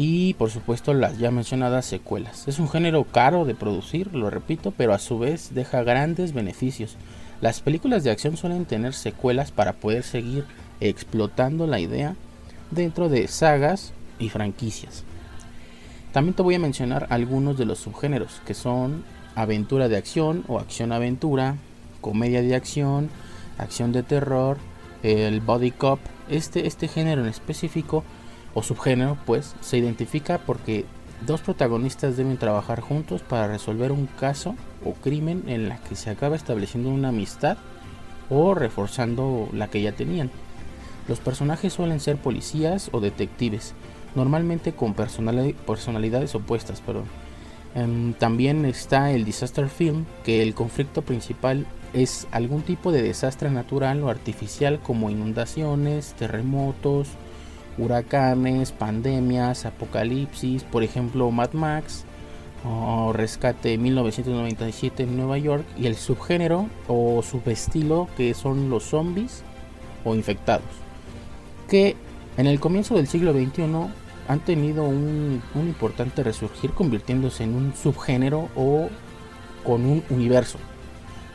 [0.00, 2.46] Y por supuesto las ya mencionadas secuelas.
[2.46, 6.96] Es un género caro de producir, lo repito, pero a su vez deja grandes beneficios.
[7.40, 10.44] Las películas de acción suelen tener secuelas para poder seguir
[10.78, 12.14] explotando la idea
[12.70, 15.02] dentro de sagas y franquicias.
[16.12, 19.02] También te voy a mencionar algunos de los subgéneros que son
[19.34, 21.56] aventura de acción o acción-aventura,
[22.00, 23.10] comedia de acción,
[23.58, 24.58] acción de terror,
[25.02, 25.98] el body cop.
[26.28, 28.04] Este, este género en específico
[28.58, 30.84] o subgénero pues se identifica porque
[31.24, 36.10] dos protagonistas deben trabajar juntos para resolver un caso o crimen en la que se
[36.10, 37.56] acaba estableciendo una amistad
[38.28, 40.30] o reforzando la que ya tenían.
[41.06, 43.74] Los personajes suelen ser policías o detectives
[44.16, 46.80] normalmente con personalidades opuestas.
[46.80, 47.04] Perdón.
[47.74, 53.50] Em, también está el disaster film, que el conflicto principal es algún tipo de desastre
[53.50, 57.08] natural o artificial como inundaciones, terremotos,
[57.78, 62.04] huracanes, pandemias, apocalipsis, por ejemplo Mad Max
[62.64, 69.42] o Rescate 1997 en Nueva York y el subgénero o subestilo que son los zombies
[70.04, 70.64] o infectados
[71.68, 71.96] que
[72.36, 73.64] en el comienzo del siglo XXI
[74.28, 78.88] han tenido un, importante resurgir convirtiéndose en un subgénero o
[79.64, 80.58] con un universo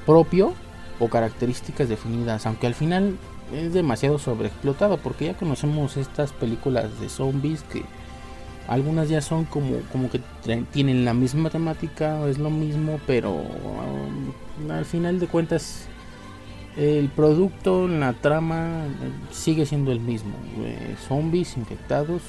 [0.06, 0.54] propio
[1.00, 3.18] o características definidas, aunque al final
[3.54, 7.84] es demasiado sobreexplotado porque ya conocemos estas películas de zombies que
[8.68, 10.22] algunas ya son como, como que
[10.72, 15.88] tienen la misma temática, es lo mismo, pero um, al final de cuentas
[16.76, 18.86] el producto, la trama
[19.32, 20.34] sigue siendo el mismo.
[20.60, 22.22] Eh, zombies infectados.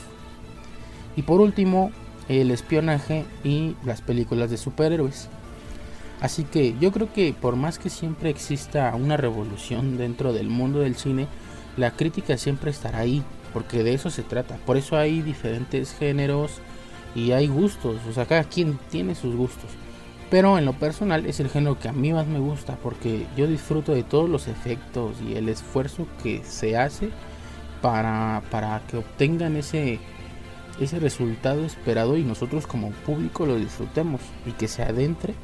[1.16, 1.92] Y por último,
[2.28, 5.28] el espionaje y las películas de superhéroes.
[6.20, 10.80] Así que yo creo que por más que siempre exista una revolución dentro del mundo
[10.80, 11.26] del cine,
[11.76, 14.56] la crítica siempre estará ahí, porque de eso se trata.
[14.64, 16.60] Por eso hay diferentes géneros
[17.14, 19.70] y hay gustos, o sea, cada quien tiene sus gustos.
[20.30, 23.46] Pero en lo personal es el género que a mí más me gusta porque yo
[23.46, 27.10] disfruto de todos los efectos y el esfuerzo que se hace
[27.82, 30.00] para, para que obtengan ese,
[30.80, 35.34] ese resultado esperado y nosotros como público lo disfrutemos y que se adentre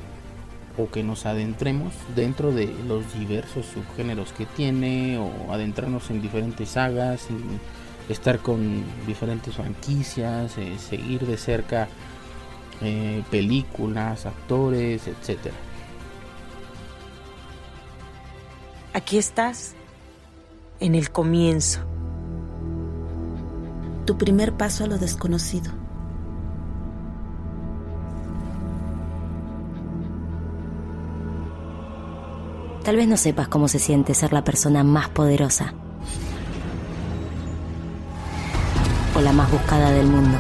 [0.82, 6.70] o que nos adentremos dentro de los diversos subgéneros que tiene o adentrarnos en diferentes
[6.70, 7.28] sagas,
[8.08, 11.88] estar con diferentes franquicias, eh, seguir de cerca
[12.80, 15.52] eh, películas, actores, etc.
[18.92, 19.74] Aquí estás,
[20.80, 21.80] en el comienzo.
[24.06, 25.79] Tu primer paso a lo desconocido.
[32.90, 35.72] Tal vez no sepas cómo se siente ser la persona más poderosa
[39.14, 40.36] o la más buscada del mundo.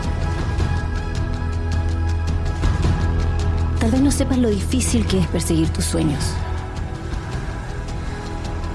[3.78, 6.24] Tal vez no sepas lo difícil que es perseguir tus sueños.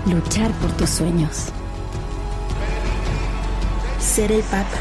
[0.05, 1.47] Luchar por tus sueños.
[3.99, 4.78] Ser el papa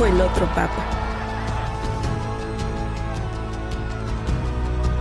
[0.00, 1.03] o el otro papa.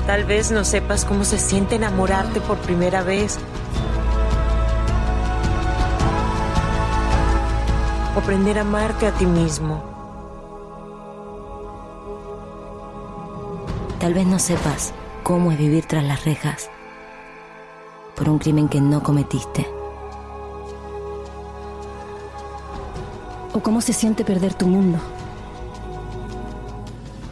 [0.05, 3.39] Tal vez no sepas cómo se siente enamorarte por primera vez.
[8.13, 9.81] O aprender a amarte a ti mismo.
[13.99, 14.93] Tal vez no sepas
[15.23, 16.69] cómo es vivir tras las rejas
[18.17, 19.65] por un crimen que no cometiste.
[23.53, 24.99] O cómo se siente perder tu mundo.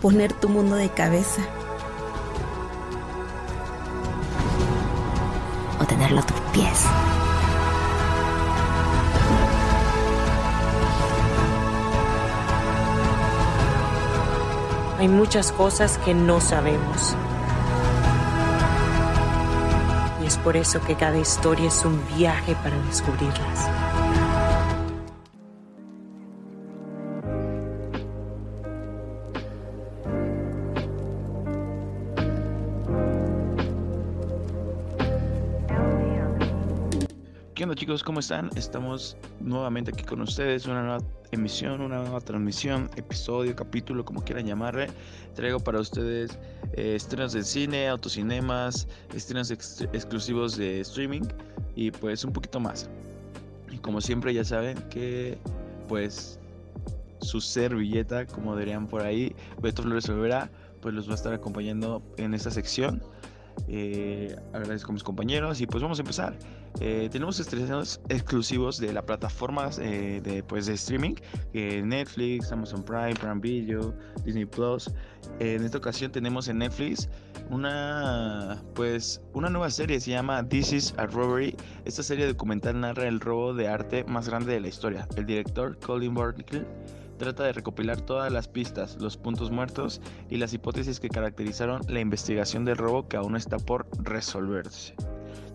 [0.01, 1.41] Poner tu mundo de cabeza.
[5.91, 6.85] Tenerlo a tus pies.
[14.99, 17.15] Hay muchas cosas que no sabemos.
[20.23, 23.80] Y es por eso que cada historia es un viaje para descubrirlas.
[37.61, 38.03] ¿Qué onda chicos?
[38.03, 38.49] ¿Cómo están?
[38.55, 40.97] Estamos nuevamente aquí con ustedes, una nueva
[41.29, 44.87] emisión, una nueva transmisión, episodio, capítulo, como quieran llamarle.
[45.35, 46.39] Traigo para ustedes
[46.73, 51.21] eh, estrenos de cine, autocinemas, estrenos exclusivos de streaming
[51.75, 52.89] y pues un poquito más.
[53.69, 55.37] Y como siempre ya saben que
[55.87, 56.39] pues
[57.19, 60.49] su servilleta, como dirían por ahí, Beto Flores Olvera,
[60.81, 63.03] pues los va a estar acompañando en esta sección.
[63.67, 66.35] Eh, agradezco a mis compañeros y pues vamos a empezar.
[66.79, 71.15] Eh, tenemos estrenos exclusivos de las plataformas eh, de, pues, de streaming,
[71.53, 73.93] Netflix, Amazon Prime, Prime Video,
[74.23, 74.89] Disney Plus.
[75.39, 77.09] en esta ocasión tenemos en Netflix
[77.49, 81.55] una, pues, una nueva serie, se llama This is a Robbery.
[81.85, 85.07] Esta serie documental narra el robo de arte más grande de la historia.
[85.15, 86.65] El director Colin Barnicle
[87.17, 91.99] trata de recopilar todas las pistas, los puntos muertos y las hipótesis que caracterizaron la
[91.99, 94.95] investigación del robo que aún está por resolverse.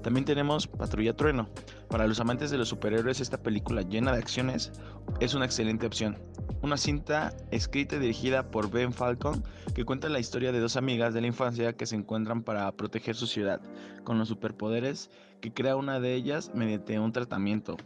[0.07, 1.49] También tenemos Patrulla Trueno.
[1.89, 4.71] Para los amantes de los superhéroes, esta película llena de acciones
[5.19, 6.17] es una excelente opción.
[6.63, 9.43] Una cinta escrita y dirigida por Ben Falcon
[9.75, 13.17] que cuenta la historia de dos amigas de la infancia que se encuentran para proteger
[13.17, 13.61] su ciudad
[14.05, 17.77] con los superpoderes que crea una de ellas mediante un tratamiento.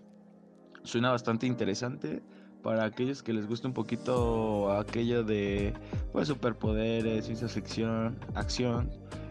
[0.82, 2.22] Suena bastante interesante
[2.62, 5.72] para aquellos que les guste un poquito aquello de
[6.12, 8.90] pues, superpoderes, ciencia ficción, acción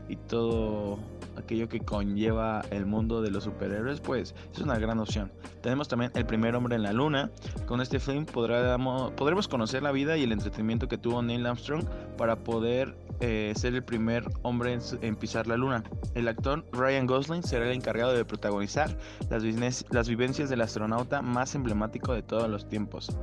[0.09, 0.97] y todo
[1.37, 5.31] aquello que conlleva el mundo de los superhéroes, pues es una gran opción.
[5.61, 7.29] Tenemos también El primer hombre en la luna.
[7.65, 11.85] Con este film podremos, podremos conocer la vida y el entretenimiento que tuvo Neil Armstrong
[12.17, 15.83] para poder eh, ser el primer hombre en, pisar la luna.
[16.15, 18.97] El actor Ryan Gosling será el encargado de protagonizar
[19.29, 23.15] las, las vivencias del astronauta más emblemático de todos los tiempos.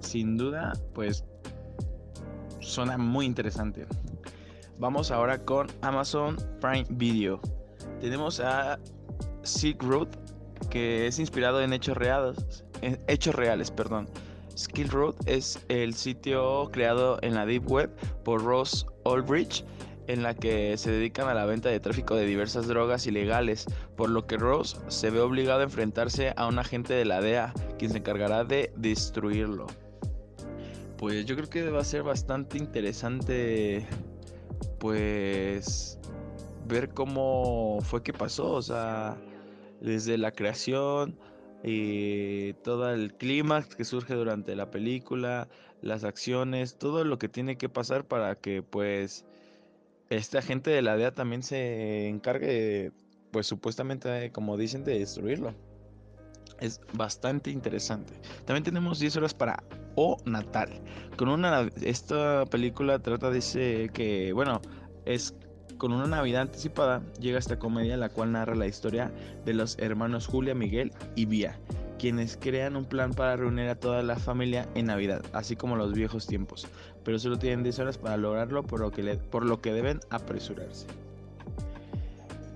[0.00, 1.24] Sin duda, pues
[2.60, 3.86] suena muy interesante.
[4.82, 7.40] Vamos ahora con Amazon Prime Video.
[8.00, 8.80] Tenemos a
[9.44, 10.08] Silk Road,
[10.70, 12.64] que es inspirado en hechos reales,
[13.06, 14.08] hechos reales, perdón.
[14.58, 17.90] Skill Road es el sitio creado en la Deep Web
[18.24, 19.64] por Ross Ulbricht
[20.08, 23.66] en la que se dedican a la venta de tráfico de diversas drogas ilegales,
[23.96, 27.54] por lo que Ross se ve obligado a enfrentarse a un agente de la DEA,
[27.78, 29.68] quien se encargará de destruirlo.
[30.98, 33.86] Pues yo creo que va a ser bastante interesante,
[34.82, 35.96] pues,
[36.66, 39.16] ver cómo fue que pasó, o sea,
[39.80, 41.16] desde la creación
[41.62, 45.46] y todo el clímax que surge durante la película,
[45.82, 49.24] las acciones, todo lo que tiene que pasar para que, pues,
[50.10, 52.90] este agente de la DEA también se encargue,
[53.30, 55.54] pues supuestamente, como dicen, de destruirlo.
[56.62, 58.14] Es bastante interesante.
[58.44, 59.64] También tenemos 10 horas para
[59.96, 60.70] O Natal.
[61.16, 64.62] Con una esta película trata dice que, bueno,
[65.04, 65.34] es
[65.76, 69.10] con una Navidad anticipada llega esta comedia la cual narra la historia
[69.44, 71.58] de los hermanos Julia, Miguel y Vía,
[71.98, 75.92] quienes crean un plan para reunir a toda la familia en Navidad, así como los
[75.92, 76.68] viejos tiempos,
[77.02, 80.86] pero solo tienen 10 horas para lograrlo por lo que, por lo que deben apresurarse.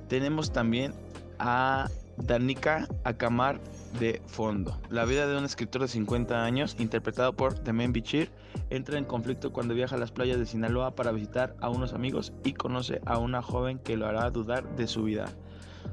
[0.09, 0.95] Tenemos también
[1.41, 3.61] a Danica Akamar
[3.99, 4.79] de fondo.
[4.91, 8.31] La vida de un escritor de 50 años, interpretado por Demen Bichir,
[8.71, 12.33] entra en conflicto cuando viaja a las playas de Sinaloa para visitar a unos amigos
[12.45, 15.27] y conoce a una joven que lo hará dudar de su vida.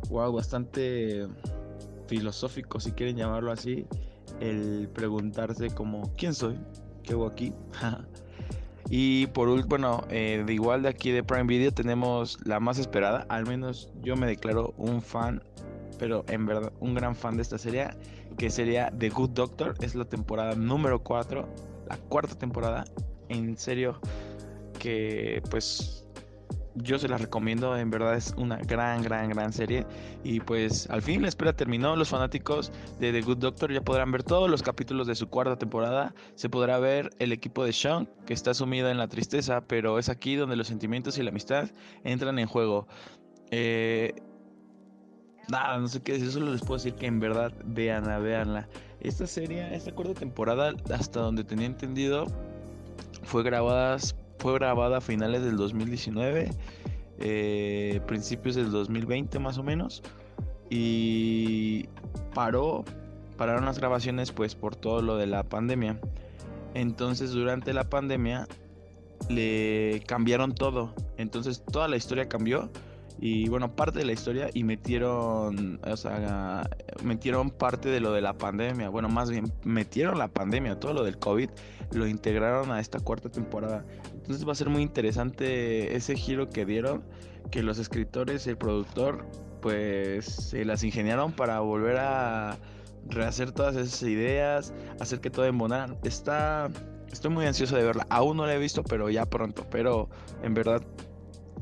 [0.10, 1.28] Wow, bastante
[2.08, 3.86] filosófico, si quieren llamarlo así,
[4.40, 6.60] el preguntarse como, ¿quién soy?
[7.04, 7.54] ¿Qué hago aquí?
[8.90, 12.78] y por último, bueno, eh, de igual de aquí de Prime Video tenemos la más
[12.80, 15.42] esperada, al menos yo me declaro un fan,
[16.04, 17.88] pero en verdad un gran fan de esta serie,
[18.38, 21.48] que sería The Good Doctor, es la temporada número 4,
[21.88, 22.84] la cuarta temporada,
[23.30, 24.02] en serio,
[24.80, 26.06] que pues
[26.76, 29.86] yo se las recomiendo, en verdad es una gran, gran, gran serie.
[30.26, 34.12] Y pues al fin la espera terminó, los fanáticos de The Good Doctor ya podrán
[34.12, 38.10] ver todos los capítulos de su cuarta temporada, se podrá ver el equipo de Sean,
[38.26, 41.70] que está sumido en la tristeza, pero es aquí donde los sentimientos y la amistad
[42.04, 42.90] entran en juego.
[43.52, 44.16] Eh,
[45.50, 48.68] nada, no sé qué decir, solo les puedo decir que en verdad veanla, veanla.
[49.00, 52.28] Esta serie, esta cuarta temporada, hasta donde tenía entendido,
[53.24, 53.98] fue grabada
[54.44, 56.50] fue grabada a finales del 2019,
[57.20, 60.04] eh, principios del 2020 más o menos.
[60.70, 61.88] Y
[62.34, 62.84] paró,
[63.38, 65.98] pararon las grabaciones pues por todo lo de la pandemia.
[66.74, 68.50] Entonces durante la pandemia
[69.30, 70.94] le cambiaron todo.
[71.18, 72.70] Entonces toda la historia cambió
[73.20, 76.70] y bueno, parte de la historia y metieron, o sea,
[77.04, 78.90] metieron parte de lo de la pandemia.
[78.90, 81.50] Bueno, más bien metieron la pandemia, todo lo del COVID,
[81.92, 83.86] lo integraron a esta cuarta temporada.
[84.14, 87.04] Entonces va a ser muy interesante ese giro que dieron,
[87.52, 89.26] que los escritores el productor
[89.62, 92.58] pues se las ingeniaron para volver a
[93.08, 95.96] rehacer todas esas ideas, hacer que todo embonara.
[96.04, 96.70] Está,
[97.12, 98.06] estoy muy ansioso de verla.
[98.10, 99.66] Aún no la he visto, pero ya pronto.
[99.70, 100.10] Pero
[100.42, 100.82] en verdad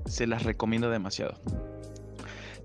[0.05, 1.39] se las recomiendo demasiado.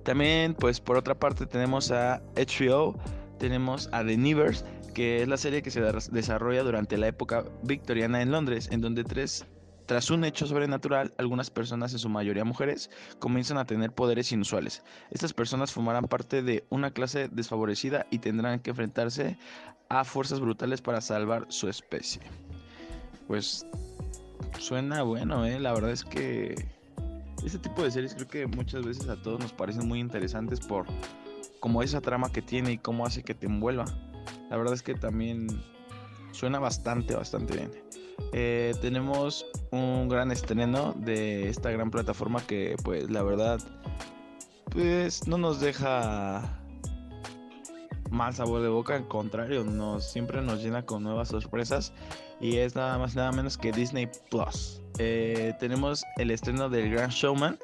[0.02, 2.96] También, pues por otra parte, tenemos a HBO,
[3.38, 4.64] tenemos a The Nevers,
[4.94, 9.04] que es la serie que se desarrolla durante la época victoriana en Londres, en donde
[9.04, 9.44] tres,
[9.86, 14.82] tras un hecho sobrenatural, algunas personas, en su mayoría mujeres, comienzan a tener poderes inusuales.
[15.10, 19.38] Estas personas formarán parte de una clase desfavorecida y tendrán que enfrentarse
[19.88, 22.22] a fuerzas brutales para salvar su especie.
[23.26, 23.66] Pues
[24.58, 25.60] suena bueno, ¿eh?
[25.60, 26.54] La verdad es que
[27.44, 30.86] este tipo de series creo que muchas veces a todos nos parecen muy interesantes por
[31.60, 33.84] como esa trama que tiene y cómo hace que te envuelva.
[34.50, 35.46] La verdad es que también
[36.32, 37.72] suena bastante, bastante bien.
[38.32, 43.60] Eh, tenemos un gran estreno de esta gran plataforma que pues la verdad
[44.70, 46.42] pues no nos deja
[48.10, 51.92] mal sabor de boca, al contrario, nos, siempre nos llena con nuevas sorpresas
[52.40, 54.80] y es nada más nada menos que Disney Plus.
[54.98, 57.58] Eh, tenemos el estreno del Grand Showman.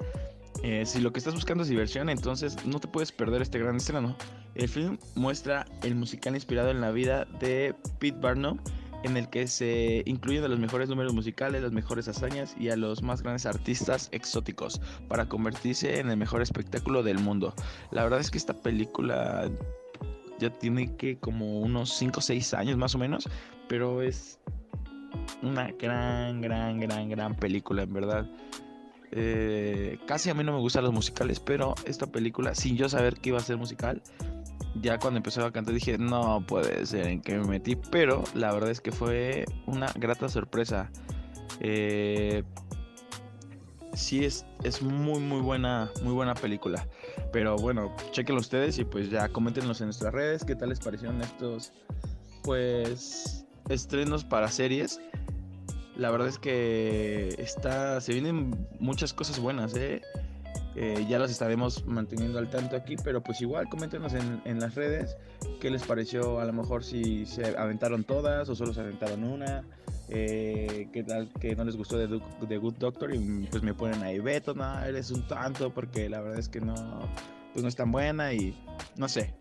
[0.63, 3.77] Eh, si lo que estás buscando es diversión, entonces no te puedes perder este gran
[3.77, 4.17] estreno.
[4.55, 8.59] El film muestra el musical inspirado en la vida de Pete Barnum,
[9.03, 12.77] en el que se incluyen a los mejores números musicales, las mejores hazañas y a
[12.77, 17.55] los más grandes artistas exóticos para convertirse en el mejor espectáculo del mundo.
[17.91, 19.51] La verdad es que esta película
[20.43, 23.29] ya tiene que como unos 5 o 6 años más o menos,
[23.69, 24.39] pero es
[25.43, 28.27] una gran, gran, gran, gran película, en verdad.
[29.13, 33.15] Eh, casi a mí no me gustan los musicales, pero esta película, sin yo saber
[33.15, 34.03] que iba a ser musical,
[34.81, 38.53] ya cuando empezó a cantar dije, no puede ser en qué me metí, pero la
[38.53, 40.91] verdad es que fue una grata sorpresa.
[41.61, 42.43] Eh,
[43.93, 46.89] sí es, es muy muy buena, muy buena película.
[47.33, 51.21] Pero bueno, chequenlo ustedes y pues ya coméntenos en nuestras redes qué tal les parecieron
[51.23, 51.73] estos
[52.45, 55.01] pues estrenos para series.
[55.97, 60.03] La verdad es que está, se vienen muchas cosas buenas, ¿eh?
[60.75, 64.75] Eh, ya los estaremos manteniendo al tanto aquí, pero pues igual coméntenos en, en, las
[64.75, 65.17] redes
[65.61, 69.65] qué les pareció, a lo mejor si se aventaron todas o solo se aventaron una,
[70.15, 74.19] eh, tal que no les gustó de, de, Good Doctor y pues me ponen ahí,
[74.19, 76.75] Beto, no, eres un tanto porque la verdad es que no,
[77.53, 78.55] pues no es tan buena y
[78.97, 79.35] no sé,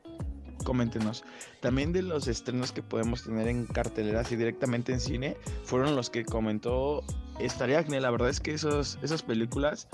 [0.64, 1.24] coméntenos.
[1.60, 6.10] También de los estrenos que podemos tener en carteleras y directamente en cine, fueron los
[6.10, 7.04] que comentó
[7.40, 8.00] Stariagne.
[8.00, 9.88] La verdad es que esos, esas películas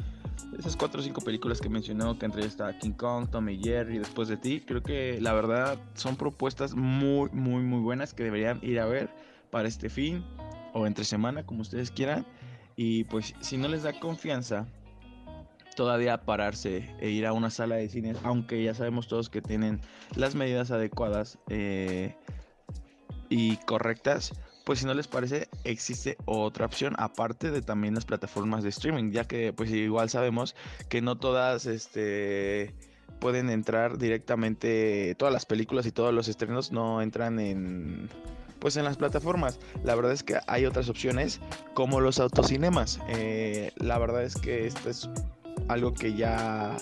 [0.57, 3.97] esas cuatro o cinco películas que mencionó, que entre ellas está King Kong, Tommy Jerry,
[3.97, 8.59] Después de ti, creo que la verdad son propuestas muy, muy, muy buenas que deberían
[8.61, 9.09] ir a ver
[9.51, 10.23] para este fin
[10.74, 12.26] o entre semana, como ustedes quieran.
[12.76, 14.68] Y pues si no les da confianza
[15.76, 19.80] todavía pararse e ir a una sala de cine, aunque ya sabemos todos que tienen
[20.15, 22.15] las medidas adecuadas eh,
[23.30, 24.34] y correctas,
[24.65, 29.11] pues si no les parece, existe otra opción aparte de también las plataformas de streaming,
[29.11, 30.55] ya que pues igual sabemos
[30.89, 32.74] que no todas este
[33.20, 38.09] pueden entrar directamente todas las películas y todos los estrenos no entran en
[38.60, 39.60] pues en las plataformas.
[39.84, 41.39] La verdad es que hay otras opciones
[41.74, 42.99] como los autocinemas.
[43.10, 45.10] Eh, la verdad es que esto es
[45.68, 46.78] algo que ya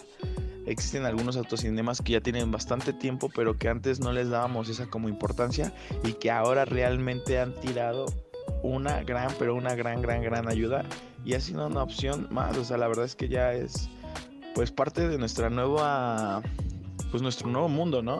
[0.66, 4.88] existen algunos autocinemas que ya tienen bastante tiempo, pero que antes no les dábamos esa
[4.88, 5.74] como importancia
[6.04, 8.06] y que ahora realmente han tirado
[8.64, 10.84] una gran, pero una gran, gran, gran ayuda
[11.24, 12.58] y ha sido una opción más.
[12.58, 13.90] O sea, la verdad es que ya es
[14.54, 16.42] pues parte de nuestra nueva,
[17.16, 18.20] pues nuestro nuevo mundo, ¿no?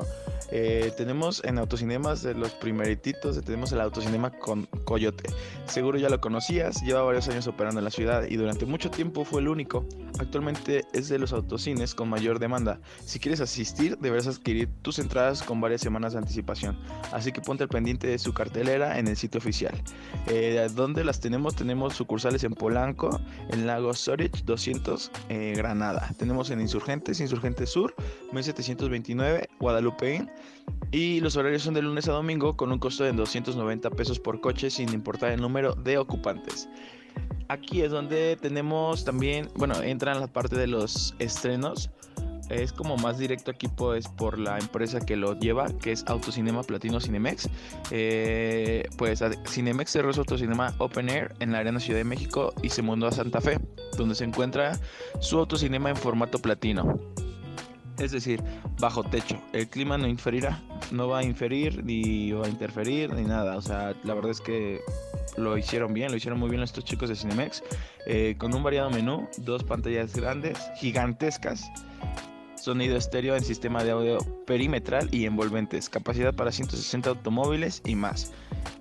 [0.52, 5.30] Eh, tenemos en autocinemas de los primerititos, tenemos el autocinema con Coyote.
[5.66, 9.26] Seguro ya lo conocías, lleva varios años operando en la ciudad y durante mucho tiempo
[9.26, 9.86] fue el único.
[10.18, 12.80] Actualmente es de los autocines con mayor demanda.
[13.04, 16.80] Si quieres asistir, deberás adquirir tus entradas con varias semanas de anticipación.
[17.12, 19.76] Así que ponte al pendiente de su cartelera en el sitio oficial.
[20.28, 21.58] Eh, ¿Dónde las tenemos?
[21.58, 23.20] Tenemos sucursales en Polanco,
[23.50, 26.14] en Lago Sorich 200, eh, Granada.
[26.18, 27.94] Tenemos en Insurgentes, Insurgentes Sur,
[28.90, 30.28] 1729, Guadalupe
[30.92, 34.40] y los horarios son de lunes a domingo con un costo de 290 pesos por
[34.40, 36.70] coche sin importar el número de ocupantes.
[37.50, 41.92] Aquí es donde tenemos también, bueno, entran la parte de los estrenos.
[42.50, 46.64] Es como más directo aquí pues por la empresa que lo lleva, que es Autocinema
[46.64, 47.50] Platino Cinemex.
[47.92, 52.70] Eh, pues Cinemex cerró su Autocinema Open Air en la Arena Ciudad de México y
[52.70, 53.60] se mudó a Santa Fe,
[53.98, 54.80] donde se encuentra
[55.20, 57.00] su autocinema en formato platino
[58.00, 58.42] es decir,
[58.80, 59.42] bajo techo.
[59.54, 63.58] El clima no inferirá, no va a inferir ni va a interferir ni nada.
[63.58, 64.82] O sea, la verdad es que
[65.38, 67.64] lo hicieron bien, lo hicieron muy bien estos chicos de Cinemex,
[68.08, 71.70] eh, con un variado menú, dos pantallas grandes, gigantescas,
[72.56, 74.18] sonido estéreo en sistema de audio
[74.48, 78.32] perimetral y envolventes, capacidad para 160 automóviles y más.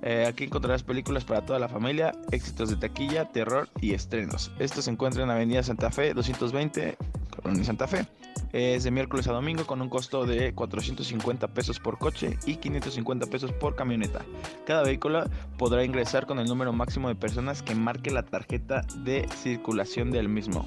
[0.03, 4.51] Eh, aquí encontrarás películas para toda la familia, éxitos de taquilla, terror y estrenos.
[4.59, 6.97] Esto se encuentra en Avenida Santa Fe 220,
[7.43, 8.07] Colonia Santa Fe.
[8.55, 13.27] Es de miércoles a domingo con un costo de 450 pesos por coche y 550
[13.27, 14.25] pesos por camioneta.
[14.65, 15.25] Cada vehículo
[15.59, 20.29] podrá ingresar con el número máximo de personas que marque la tarjeta de circulación del
[20.29, 20.65] mismo.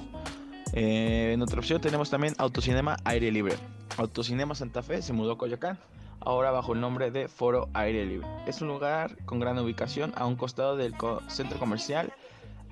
[0.73, 3.55] Eh, en otra opción tenemos también Autocinema Aire Libre.
[3.95, 5.79] Autocinema Santa Fe se mudó a Coyoacán,
[6.19, 8.27] ahora bajo el nombre de Foro Aire Libre.
[8.47, 10.93] Es un lugar con gran ubicación a un costado del
[11.29, 12.11] centro comercial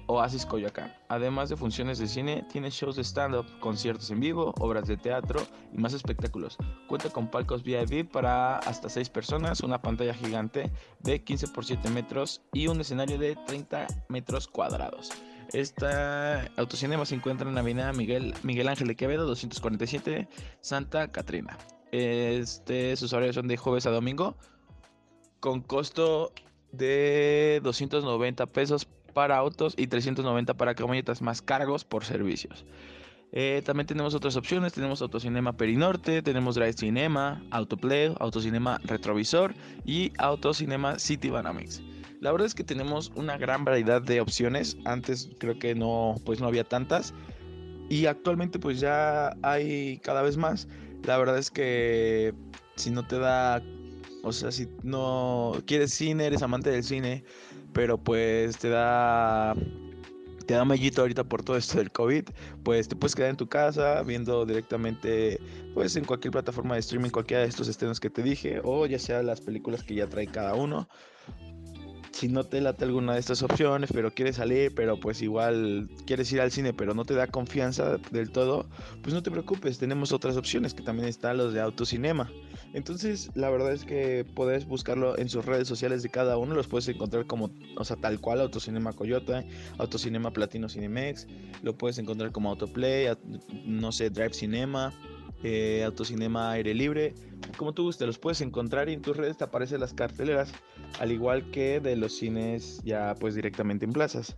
[0.07, 0.93] Oasis Coyoacán.
[1.07, 5.41] Además de funciones de cine, tiene shows de stand-up, conciertos en vivo, obras de teatro
[5.73, 6.57] y más espectáculos.
[6.87, 11.89] Cuenta con palcos VIP para hasta 6 personas, una pantalla gigante de 15 por 7
[11.89, 15.11] metros y un escenario de 30 metros cuadrados.
[15.53, 20.27] Esta autocinema se encuentra en la avenida Miguel, Miguel Ángel de Quevedo, 247,
[20.61, 21.57] Santa Catrina.
[21.91, 24.35] Este, sus horarios son de jueves a domingo,
[25.39, 26.33] con costo
[26.71, 32.65] de 290 pesos para autos y 390 para camionetas más cargos por servicios.
[33.31, 39.55] Eh, también tenemos otras opciones, tenemos Autocinema Perinorte, tenemos Drive Cinema, Autoplay, Autocinema Retrovisor
[39.85, 41.81] y Autocinema City Banamix.
[42.19, 46.41] La verdad es que tenemos una gran variedad de opciones, antes creo que no, pues
[46.41, 47.13] no había tantas
[47.89, 50.67] y actualmente pues ya hay cada vez más.
[51.03, 52.33] La verdad es que
[52.75, 53.61] si no te da,
[54.23, 57.23] o sea, si no quieres cine, eres amante del cine,
[57.75, 59.53] pero pues te da
[60.47, 62.23] te da mellito ahorita por todo esto del COVID,
[62.63, 65.41] pues te puedes quedar en tu casa viendo directamente
[65.73, 68.97] pues en cualquier plataforma de streaming cualquiera de estos estrenos que te dije o ya
[68.97, 70.87] sea las películas que ya trae cada uno.
[72.11, 76.31] si no te late alguna de estas opciones, pero quieres salir, pero pues igual quieres
[76.31, 78.69] ir al cine, pero no te da confianza del todo,
[79.01, 82.31] pues no te preocupes, tenemos otras opciones que también están los de autocinema.
[82.75, 86.67] Entonces, la verdad es que puedes buscarlo en sus redes sociales de cada uno, los
[86.67, 89.47] puedes encontrar como, o sea, tal cual, Autocinema Coyote,
[89.77, 91.25] Autocinema Platino Cinemex,
[91.63, 93.07] lo puedes encontrar como Autoplay,
[93.65, 94.93] no sé, Drive Cinema,
[95.41, 97.13] eh, Autocinema Aire Libre,
[97.55, 100.51] como tú gustes, los puedes encontrar y en tus redes te aparecen las carteleras,
[100.99, 104.35] al igual que de los cines ya pues directamente en plazas.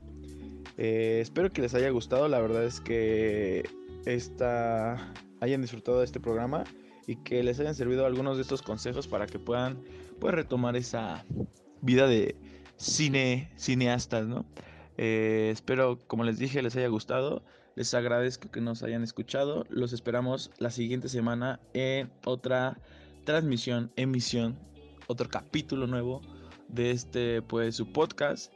[0.78, 3.68] Eh, espero que les haya gustado, la verdad es que
[4.06, 6.66] esta, hayan disfrutado de este programa
[7.08, 9.82] y que les hayan servido algunos de estos consejos para que puedan
[10.20, 11.26] pues, retomar esa
[11.82, 12.36] vida de
[12.76, 14.46] cine, cineastas, ¿no?
[14.98, 17.44] Eh, espero, como les dije, les haya gustado.
[17.76, 19.66] Les agradezco que nos hayan escuchado.
[19.70, 22.78] Los esperamos la siguiente semana en otra
[23.24, 24.60] transmisión, emisión,
[25.08, 26.22] otro capítulo nuevo
[26.68, 28.52] de este, pues, su podcast,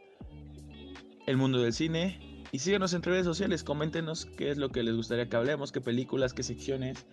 [1.26, 2.20] El Mundo del Cine.
[2.52, 5.80] Y síganos en redes sociales, coméntenos qué es lo que les gustaría que hablemos, qué
[5.80, 7.06] películas, qué secciones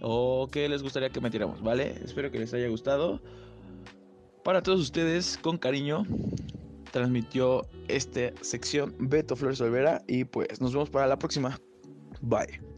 [0.00, 1.94] o qué les gustaría que metiéramos, ¿vale?
[2.04, 3.20] Espero que les haya gustado.
[4.42, 6.04] Para todos ustedes, con cariño,
[6.90, 11.58] transmitió esta sección Beto Flores Olvera y pues nos vemos para la próxima.
[12.20, 12.71] Bye.